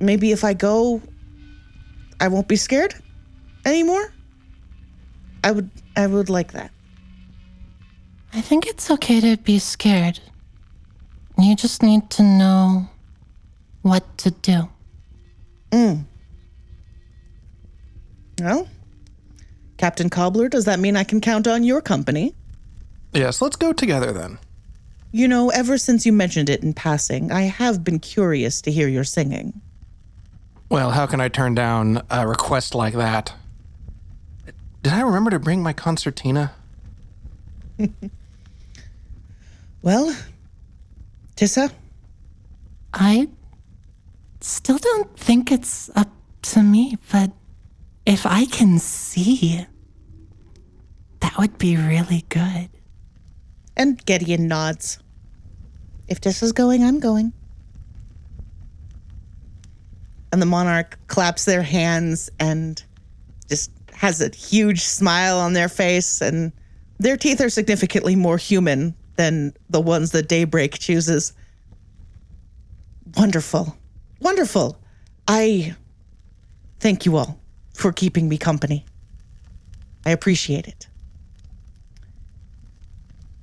Maybe 0.00 0.32
if 0.32 0.42
I 0.42 0.54
go, 0.54 1.02
I 2.18 2.28
won't 2.28 2.48
be 2.48 2.56
scared 2.56 2.94
anymore. 3.64 4.12
I 5.44 5.50
would. 5.50 5.70
I 5.96 6.06
would 6.06 6.30
like 6.30 6.52
that. 6.52 6.70
I 8.32 8.40
think 8.40 8.66
it's 8.66 8.90
okay 8.90 9.20
to 9.20 9.36
be 9.42 9.58
scared. 9.58 10.20
You 11.38 11.54
just 11.54 11.82
need 11.82 12.08
to 12.10 12.22
know 12.22 12.88
what 13.82 14.18
to 14.18 14.30
do. 14.30 14.68
Mm. 15.76 16.04
Well, 18.40 18.66
Captain 19.76 20.08
Cobbler, 20.08 20.48
does 20.48 20.64
that 20.64 20.80
mean 20.80 20.96
I 20.96 21.04
can 21.04 21.20
count 21.20 21.46
on 21.46 21.64
your 21.64 21.82
company? 21.82 22.34
Yes, 23.12 23.42
let's 23.42 23.56
go 23.56 23.74
together 23.74 24.10
then. 24.10 24.38
You 25.12 25.28
know, 25.28 25.50
ever 25.50 25.76
since 25.76 26.06
you 26.06 26.12
mentioned 26.14 26.48
it 26.48 26.62
in 26.62 26.72
passing, 26.72 27.30
I 27.30 27.42
have 27.42 27.84
been 27.84 27.98
curious 27.98 28.62
to 28.62 28.72
hear 28.72 28.88
your 28.88 29.04
singing. 29.04 29.60
Well, 30.70 30.92
how 30.92 31.04
can 31.06 31.20
I 31.20 31.28
turn 31.28 31.54
down 31.54 32.02
a 32.08 32.26
request 32.26 32.74
like 32.74 32.94
that? 32.94 33.34
Did 34.82 34.94
I 34.94 35.02
remember 35.02 35.30
to 35.30 35.38
bring 35.38 35.62
my 35.62 35.74
concertina? 35.74 36.52
Well, 39.82 40.16
Tissa, 41.36 41.70
I 42.92 43.28
still 44.46 44.78
don't 44.78 45.18
think 45.18 45.50
it's 45.50 45.90
up 45.96 46.10
to 46.42 46.62
me, 46.62 46.96
but 47.10 47.32
if 48.04 48.24
I 48.24 48.44
can 48.46 48.78
see, 48.78 49.66
that 51.20 51.36
would 51.38 51.58
be 51.58 51.76
really 51.76 52.24
good. 52.28 52.68
and 53.76 54.04
Gideon 54.06 54.48
nods. 54.48 54.98
If 56.08 56.20
this 56.20 56.42
is 56.42 56.52
going, 56.52 56.82
I'm 56.82 57.00
going. 57.00 57.32
And 60.32 60.40
the 60.40 60.46
monarch 60.46 60.98
claps 61.08 61.44
their 61.44 61.62
hands 61.62 62.30
and 62.38 62.82
just 63.48 63.70
has 63.92 64.20
a 64.20 64.28
huge 64.34 64.82
smile 64.82 65.38
on 65.38 65.52
their 65.52 65.68
face, 65.68 66.20
and 66.20 66.52
their 66.98 67.16
teeth 67.16 67.40
are 67.40 67.48
significantly 67.50 68.16
more 68.16 68.36
human 68.38 68.94
than 69.16 69.54
the 69.70 69.80
ones 69.80 70.10
that 70.12 70.28
Daybreak 70.28 70.78
chooses. 70.78 71.32
Wonderful. 73.16 73.76
Wonderful. 74.20 74.78
I 75.28 75.74
thank 76.80 77.04
you 77.04 77.16
all 77.16 77.38
for 77.74 77.92
keeping 77.92 78.28
me 78.28 78.38
company. 78.38 78.84
I 80.04 80.10
appreciate 80.10 80.66
it. 80.66 80.86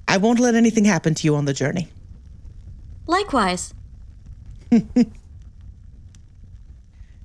I 0.08 0.18
won't 0.18 0.40
let 0.40 0.56
anything 0.56 0.86
happen 0.86 1.16
to 1.16 1.26
you 1.26 1.36
on 1.36 1.46
the 1.46 1.54
journey. 1.54 1.88
Likewise. 3.08 3.74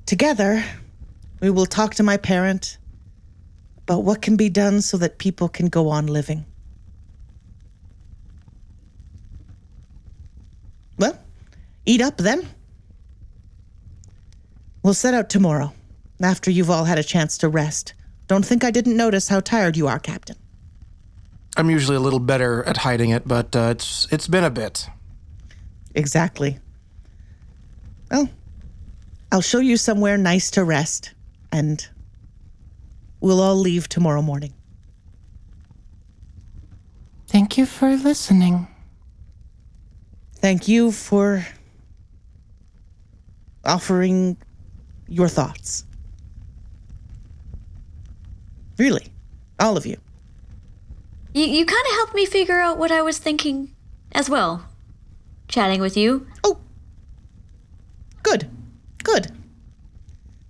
Together, 0.07 0.64
we 1.40 1.51
will 1.51 1.66
talk 1.66 1.94
to 1.94 2.03
my 2.03 2.16
parent 2.16 2.78
about 3.82 4.05
what 4.05 4.22
can 4.22 4.36
be 4.36 4.49
done 4.49 4.80
so 4.80 4.96
that 4.96 5.18
people 5.18 5.49
can 5.49 5.68
go 5.68 5.88
on 5.88 6.07
living. 6.07 6.44
Well, 10.99 11.18
eat 11.86 12.01
up 12.01 12.16
then. 12.16 12.49
We'll 14.89 14.95
set 14.95 15.12
out 15.12 15.28
tomorrow, 15.28 15.74
after 16.22 16.51
you've 16.51 16.70
all 16.70 16.84
had 16.84 16.99
a 16.99 17.03
chance 17.03 17.36
to 17.39 17.49
rest. 17.51 17.93
Don't 18.26 18.43
think 18.43 18.64
I 18.64 18.70
didn't 18.70 18.97
notice 18.97 19.28
how 19.28 19.41
tired 19.41 19.76
you 19.76 19.86
are, 19.86 19.99
Captain. 19.99 20.36
I'm 21.59 21.68
usually 21.68 21.99
a 21.99 22.01
little 22.01 22.20
better 22.20 22.64
at 22.64 22.78
hiding 22.78 23.11
it, 23.11 23.28
but 23.28 23.55
uh, 23.55 23.68
it's 23.72 24.09
it's 24.11 24.26
been 24.26 24.45
a 24.45 24.51
bit. 24.51 24.89
Exactly. 25.95 26.59
Well, 28.11 28.30
I'll 29.30 29.43
show 29.43 29.59
you 29.59 29.76
somewhere 29.76 30.16
nice 30.16 30.51
to 30.53 30.64
rest, 30.64 31.12
and 31.53 31.86
we'll 33.20 33.43
all 33.43 33.57
leave 33.57 33.91
tomorrow 33.91 34.22
morning. 34.22 34.55
Thank 37.26 37.59
you 37.59 37.66
for 37.66 37.95
listening. 37.95 38.66
Thank 40.36 40.66
you 40.66 40.93
for 40.93 41.47
offering 43.66 44.39
your 45.09 45.29
thoughts. 45.29 45.85
Really, 48.79 49.07
all 49.59 49.77
of 49.77 49.87
you. 49.87 49.97
You, 51.35 51.45
you 51.45 51.67
kind 51.67 51.87
of 51.89 51.93
helped 51.95 52.15
me 52.15 52.27
figure 52.27 52.61
out 52.61 52.79
what 52.79 52.91
I 52.91 53.03
was 53.03 53.19
thinking 53.19 53.75
as 54.13 54.31
well. 54.31 54.67
Chatting 55.49 55.81
with 55.81 55.97
you. 55.97 56.27
Oh, 56.45 56.59
good, 58.23 58.49
good. 59.03 59.33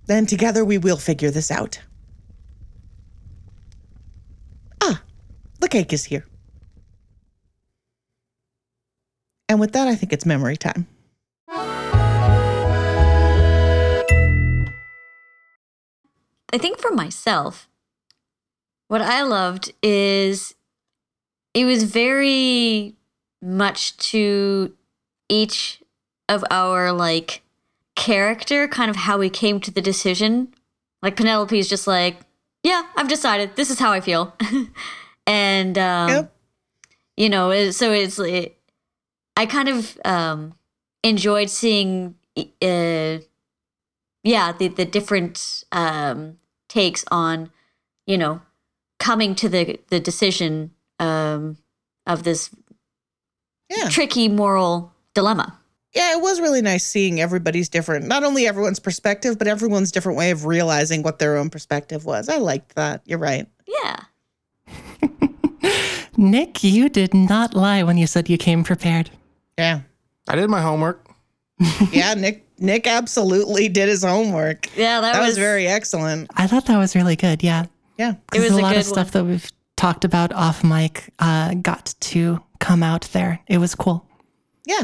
Then 0.05 0.25
together 0.25 0.65
we 0.65 0.77
will 0.77 0.97
figure 0.97 1.31
this 1.31 1.51
out. 1.51 1.79
Ah, 4.81 5.01
the 5.59 5.69
cake 5.69 5.93
is 5.93 6.05
here. 6.05 6.25
And 9.47 9.59
with 9.59 9.71
that, 9.71 9.87
I 9.87 9.95
think 9.95 10.13
it's 10.13 10.25
memory 10.25 10.57
time. 10.57 10.87
I 16.51 16.57
think 16.57 16.79
for 16.79 16.91
myself, 16.91 17.67
what 18.87 19.01
I 19.01 19.21
loved 19.21 19.71
is 19.83 20.55
it 21.53 21.65
was 21.65 21.83
very 21.83 22.95
much 23.41 23.95
to 23.97 24.73
each 25.29 25.81
of 26.27 26.43
our 26.49 26.91
like 26.91 27.41
character, 27.95 28.67
kind 28.67 28.89
of 28.89 28.95
how 28.95 29.17
we 29.17 29.29
came 29.29 29.59
to 29.59 29.71
the 29.71 29.81
decision. 29.81 30.53
Like 31.01 31.15
Penelope's 31.15 31.69
just 31.69 31.87
like, 31.87 32.17
yeah, 32.63 32.83
I've 32.95 33.07
decided. 33.07 33.55
This 33.55 33.69
is 33.69 33.79
how 33.79 33.91
I 33.91 34.01
feel. 34.01 34.35
and 35.27 35.77
um 35.77 36.09
Yep. 36.09 36.33
you 37.15 37.29
know, 37.29 37.71
so 37.71 37.91
it's 37.91 38.17
it, 38.19 38.57
I 39.37 39.45
kind 39.45 39.69
of 39.69 39.97
um 40.03 40.55
enjoyed 41.03 41.49
seeing 41.49 42.15
uh 42.37 43.19
yeah 44.23 44.51
the 44.51 44.67
the 44.67 44.85
different 44.85 45.63
um 45.71 46.38
takes 46.69 47.03
on 47.11 47.49
you 48.07 48.17
know 48.17 48.41
coming 48.99 49.35
to 49.35 49.49
the 49.49 49.79
the 49.89 49.99
decision 49.99 50.71
um 50.99 51.57
of 52.07 52.23
this 52.23 52.49
Yeah. 53.69 53.89
tricky 53.89 54.27
moral 54.29 54.93
dilemma 55.13 55.57
Yeah, 55.93 56.11
it 56.13 56.21
was 56.21 56.39
really 56.39 56.61
nice 56.61 56.85
seeing 56.85 57.19
everybody's 57.19 57.67
different, 57.69 58.05
not 58.07 58.23
only 58.23 58.45
everyone's 58.47 58.79
perspective, 58.79 59.37
but 59.39 59.47
everyone's 59.47 59.91
different 59.91 60.17
way 60.19 60.29
of 60.31 60.45
realizing 60.45 61.01
what 61.03 61.17
their 61.17 61.35
own 61.37 61.49
perspective 61.49 62.05
was. 62.05 62.29
I 62.29 62.37
liked 62.37 62.75
that. 62.75 63.01
You're 63.05 63.17
right. 63.19 63.47
yeah 63.67 63.97
Nick, 66.17 66.63
you 66.63 66.89
did 66.89 67.13
not 67.13 67.53
lie 67.53 67.81
when 67.83 67.97
you 67.97 68.05
said 68.07 68.29
you 68.29 68.37
came 68.37 68.63
prepared. 68.63 69.09
Yeah. 69.57 69.81
I 70.27 70.35
did 70.35 70.49
my 70.49 70.61
homework. 70.61 71.05
Yeah, 71.91 72.13
Nick 72.13 72.45
Nick 72.61 72.87
absolutely 72.87 73.69
did 73.69 73.87
his 73.89 74.03
homework. 74.03 74.67
yeah 74.77 75.01
that, 75.01 75.13
That 75.13 75.19
was, 75.21 75.29
was 75.29 75.37
very 75.37 75.67
excellent. 75.67 76.29
I 76.35 76.47
thought 76.47 76.65
that 76.67 76.77
was 76.77 76.95
really 76.95 77.15
good. 77.15 77.43
Yeah. 77.43 77.65
Yeah. 77.97 78.11
It 78.11 78.17
Because 78.31 78.43
was 78.49 78.57
a 78.57 78.59
a 78.59 78.61
lot 78.61 78.73
good 78.73 78.79
of 78.79 78.85
stuff 78.85 79.11
that 79.11 79.25
we've 79.25 79.49
talked 79.75 80.03
about 80.05 80.33
off 80.33 80.63
mic 80.63 81.11
uh, 81.19 81.53
got 81.55 81.93
to 81.99 82.43
come 82.59 82.83
out 82.83 83.09
there. 83.13 83.39
It 83.47 83.57
was 83.59 83.75
cool. 83.75 84.05
Yeah. 84.65 84.83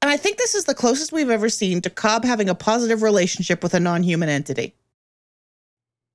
And 0.00 0.10
I 0.10 0.16
think 0.16 0.36
this 0.38 0.54
is 0.54 0.64
the 0.64 0.74
closest 0.74 1.10
we've 1.12 1.30
ever 1.30 1.48
seen 1.48 1.80
to 1.82 1.90
Cobb 1.90 2.24
having 2.24 2.48
a 2.48 2.54
positive 2.54 3.02
relationship 3.02 3.62
with 3.62 3.74
a 3.74 3.80
non-human 3.80 4.28
entity. 4.28 4.74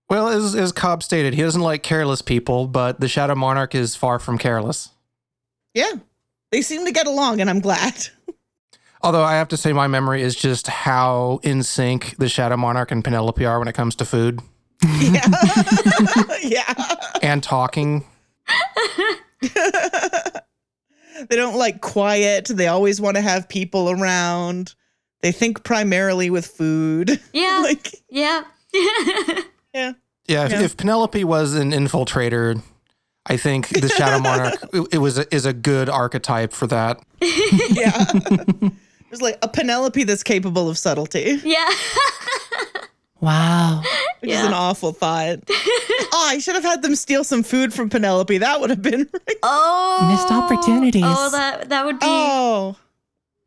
Well, 0.10 0.30
as, 0.30 0.56
as 0.56 0.72
Cobb 0.72 1.04
stated, 1.04 1.34
he 1.34 1.42
doesn't 1.42 1.62
like 1.62 1.84
careless 1.84 2.22
people, 2.22 2.68
but 2.68 3.00
the 3.00 3.08
Shadow 3.08 3.36
Monarch 3.36 3.74
is 3.76 3.96
far 3.96 4.20
from 4.20 4.38
careless. 4.38 4.90
Yeah. 5.74 5.94
They 6.52 6.62
seem 6.62 6.86
to 6.86 6.92
get 6.92 7.08
along 7.08 7.42
and 7.42 7.50
I'm 7.50 7.60
glad. 7.60 7.94
Although 9.04 9.24
I 9.24 9.34
have 9.34 9.50
to 9.50 9.58
say, 9.58 9.74
my 9.74 9.88
memory 9.88 10.22
is 10.22 10.34
just 10.36 10.68
how 10.68 11.40
in 11.44 11.62
sync 11.62 12.16
the 12.18 12.30
Shadow 12.30 12.56
Monarch 12.58 12.90
and 12.92 13.04
Penelope 13.04 13.46
are 13.46 13.60
when 13.60 13.68
it 13.68 13.74
comes 13.74 13.96
to 13.98 14.06
food 14.06 14.40
Yeah. 15.02 15.22
yeah. 16.42 16.74
and 17.22 17.44
talking. 17.44 18.06
They 21.30 21.36
don't 21.36 21.56
like 21.56 21.80
quiet. 21.80 22.46
They 22.46 22.68
always 22.68 23.00
want 23.00 23.16
to 23.18 23.22
have 23.22 23.48
people 23.48 23.90
around. 23.92 24.74
They 25.22 25.32
think 25.32 25.64
primarily 25.64 26.30
with 26.30 26.46
food. 26.46 27.22
yeah 27.34 27.60
like, 27.64 27.96
yeah 28.10 28.44
yeah. 28.74 29.94
Yeah, 30.28 30.46
if, 30.46 30.52
Yeah. 30.52 30.62
if 30.62 30.76
Penelope 30.76 31.24
was 31.24 31.54
an 31.54 31.72
infiltrator, 31.72 32.62
I 33.28 33.38
think 33.38 33.70
the 33.70 33.88
Shadow 33.90 34.20
Monarch 34.20 34.56
it, 34.74 34.88
it 34.94 34.98
was 34.98 35.18
a, 35.20 35.34
is 35.34 35.46
a 35.46 35.54
good 35.54 35.88
archetype 35.88 36.52
for 36.52 36.68
that. 36.68 37.00
Yeah. 37.22 38.06
There's 39.14 39.22
like 39.22 39.38
a 39.44 39.48
Penelope 39.48 40.04
that's 40.06 40.24
capable 40.24 40.68
of 40.68 40.76
subtlety, 40.80 41.40
yeah 41.44 41.70
Wow. 43.22 43.84
which 44.22 44.32
is 44.32 44.40
an 44.44 44.54
awful 44.54 44.92
thought. 44.92 45.38
oh, 45.50 46.28
I 46.32 46.40
should 46.40 46.56
have 46.56 46.64
had 46.64 46.82
them 46.82 46.96
steal 46.96 47.24
some 47.24 47.44
food 47.44 47.76
from 47.76 47.92
Penelope. 47.92 48.36
That 48.40 48.60
would 48.60 48.72
have 48.72 48.82
been. 48.82 49.08
oh 49.44 50.10
Missed 50.12 50.32
opportunities. 50.32 51.04
oh 51.06 51.30
that 51.30 51.70
that 51.70 51.86
would 51.86 52.00
be 52.00 52.06
Oh, 52.10 52.76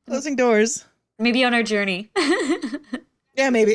closing 0.06 0.36
doors. 0.36 0.84
maybe 1.18 1.42
on 1.42 1.52
our 1.52 1.64
journey 1.64 2.10
Yeah, 3.36 3.50
maybe. 3.50 3.74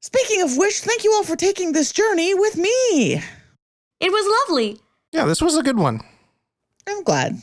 Speaking 0.00 0.42
of 0.42 0.58
which, 0.58 0.80
thank 0.80 1.02
you 1.02 1.14
all 1.14 1.24
for 1.24 1.34
taking 1.34 1.72
this 1.72 1.92
journey 1.92 2.34
with 2.34 2.58
me. 2.58 3.14
it 4.00 4.12
was 4.12 4.48
lovely 4.50 4.78
Yeah, 5.12 5.24
this 5.24 5.40
was 5.40 5.56
a 5.56 5.62
good 5.62 5.78
one. 5.78 6.00
I'm 6.86 7.02
glad. 7.04 7.38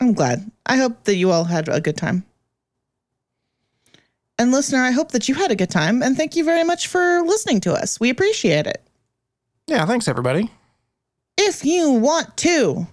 I'm 0.00 0.12
glad. 0.12 0.50
I 0.66 0.76
hope 0.76 1.04
that 1.04 1.16
you 1.16 1.30
all 1.30 1.44
had 1.44 1.68
a 1.68 1.80
good 1.80 1.96
time. 1.96 2.24
And 4.38 4.52
listener, 4.52 4.80
I 4.80 4.92
hope 4.92 5.10
that 5.12 5.28
you 5.28 5.34
had 5.34 5.50
a 5.50 5.56
good 5.56 5.70
time. 5.70 6.02
And 6.02 6.16
thank 6.16 6.36
you 6.36 6.44
very 6.44 6.62
much 6.62 6.86
for 6.86 7.22
listening 7.22 7.60
to 7.62 7.72
us. 7.72 7.98
We 7.98 8.10
appreciate 8.10 8.66
it. 8.66 8.82
Yeah, 9.66 9.84
thanks 9.84 10.06
everybody. 10.06 10.50
If 11.36 11.64
you 11.64 11.90
want 11.90 12.36
to, 12.38 12.86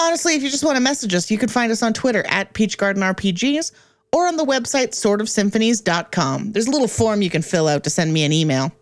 honestly, 0.00 0.34
if 0.34 0.42
you 0.42 0.50
just 0.50 0.64
want 0.64 0.76
to 0.76 0.82
message 0.82 1.14
us, 1.14 1.30
you 1.30 1.38
can 1.38 1.48
find 1.48 1.72
us 1.72 1.82
on 1.82 1.92
Twitter 1.92 2.24
at 2.28 2.54
Peach 2.54 2.78
Garden 2.78 3.02
RPGs 3.02 3.72
or 4.12 4.26
on 4.26 4.36
the 4.36 4.44
website 4.44 4.90
swordofsymphonies.com. 4.90 6.52
There's 6.52 6.66
a 6.68 6.70
little 6.70 6.88
form 6.88 7.22
you 7.22 7.30
can 7.30 7.42
fill 7.42 7.68
out 7.68 7.84
to 7.84 7.90
send 7.90 8.12
me 8.12 8.24
an 8.24 8.32
email. 8.32 8.72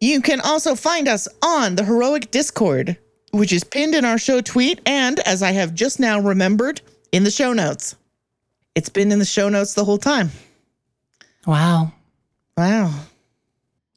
You 0.00 0.20
can 0.20 0.40
also 0.40 0.74
find 0.74 1.08
us 1.08 1.26
on 1.42 1.76
the 1.76 1.84
Heroic 1.84 2.30
Discord, 2.30 2.98
which 3.34 3.52
is 3.52 3.64
pinned 3.64 3.94
in 3.94 4.04
our 4.04 4.16
show 4.16 4.40
tweet 4.40 4.80
and, 4.86 5.18
as 5.20 5.42
I 5.42 5.50
have 5.52 5.74
just 5.74 5.98
now 5.98 6.20
remembered, 6.20 6.80
in 7.10 7.24
the 7.24 7.30
show 7.30 7.52
notes. 7.52 7.96
It's 8.76 8.88
been 8.88 9.10
in 9.10 9.18
the 9.18 9.24
show 9.24 9.48
notes 9.48 9.74
the 9.74 9.84
whole 9.84 9.98
time. 9.98 10.30
Wow. 11.46 11.92
Wow. 12.56 12.92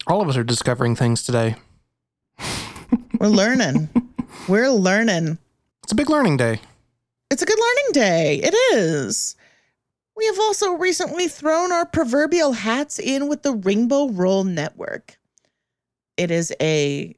All 0.07 0.21
of 0.21 0.29
us 0.29 0.37
are 0.37 0.43
discovering 0.43 0.95
things 0.95 1.23
today. 1.23 1.55
We're 3.19 3.27
learning. 3.27 3.89
We're 4.47 4.71
learning. 4.71 5.37
It's 5.83 5.91
a 5.91 5.95
big 5.95 6.09
learning 6.09 6.37
day. 6.37 6.59
It's 7.29 7.43
a 7.43 7.45
good 7.45 7.59
learning 7.59 7.91
day. 7.93 8.41
It 8.43 8.55
is. 8.73 9.35
We 10.15 10.25
have 10.25 10.39
also 10.39 10.71
recently 10.71 11.27
thrown 11.27 11.71
our 11.71 11.85
proverbial 11.85 12.53
hats 12.53 12.97
in 12.97 13.27
with 13.27 13.43
the 13.43 13.53
Rainbow 13.53 14.09
Roll 14.09 14.43
Network. 14.43 15.19
It 16.17 16.31
is 16.31 16.51
a 16.59 17.15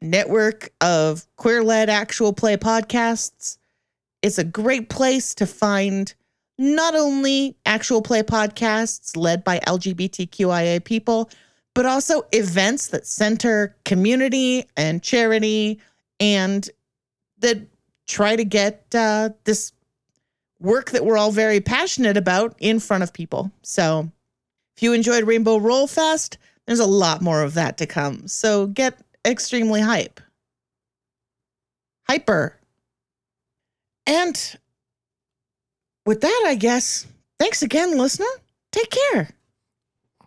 network 0.00 0.70
of 0.80 1.26
queer 1.36 1.62
led 1.62 1.88
actual 1.88 2.32
play 2.32 2.56
podcasts. 2.56 3.58
It's 4.22 4.38
a 4.38 4.44
great 4.44 4.88
place 4.88 5.34
to 5.36 5.46
find 5.46 6.12
not 6.58 6.94
only 6.94 7.56
actual 7.66 8.02
play 8.02 8.22
podcasts 8.22 9.16
led 9.16 9.44
by 9.44 9.58
LGBTQIA 9.60 10.82
people, 10.84 11.30
but 11.74 11.84
also 11.84 12.22
events 12.32 12.88
that 12.88 13.06
center 13.06 13.76
community 13.84 14.64
and 14.76 15.02
charity 15.02 15.78
and 16.18 16.70
that 17.38 17.58
try 18.06 18.34
to 18.34 18.44
get 18.44 18.86
uh, 18.94 19.30
this 19.44 19.72
work 20.58 20.90
that 20.92 21.04
we're 21.04 21.18
all 21.18 21.32
very 21.32 21.60
passionate 21.60 22.16
about 22.16 22.54
in 22.58 22.80
front 22.80 23.02
of 23.02 23.12
people. 23.12 23.50
So 23.62 24.10
if 24.76 24.82
you 24.82 24.94
enjoyed 24.94 25.24
Rainbow 25.24 25.58
Roll 25.58 25.86
Fest, 25.86 26.38
there's 26.66 26.80
a 26.80 26.86
lot 26.86 27.20
more 27.20 27.42
of 27.42 27.54
that 27.54 27.76
to 27.78 27.86
come. 27.86 28.26
So 28.26 28.66
get 28.66 28.98
extremely 29.26 29.80
hype. 29.80 30.20
Hyper. 32.08 32.56
And 34.06 34.56
with 36.06 36.20
that, 36.20 36.44
I 36.46 36.54
guess, 36.54 37.06
thanks 37.38 37.62
again, 37.62 37.98
listener. 37.98 38.26
Take 38.70 38.90
care. 38.90 39.30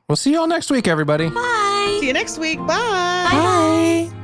We'll 0.07 0.15
see 0.15 0.31
you 0.31 0.39
all 0.39 0.47
next 0.47 0.71
week, 0.71 0.87
everybody. 0.87 1.29
Bye. 1.29 1.97
See 1.99 2.07
you 2.07 2.13
next 2.13 2.37
week. 2.37 2.59
Bye. 2.59 2.67
Bye. 2.67 4.18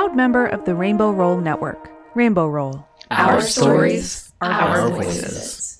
Proud 0.00 0.16
member 0.16 0.46
of 0.46 0.64
the 0.64 0.74
Rainbow 0.74 1.10
Roll 1.10 1.36
Network. 1.42 1.90
Rainbow 2.14 2.48
Roll. 2.48 2.86
Our 3.10 3.42
stories, 3.42 4.32
are 4.40 4.50
our 4.50 4.88
voices. 4.88 5.79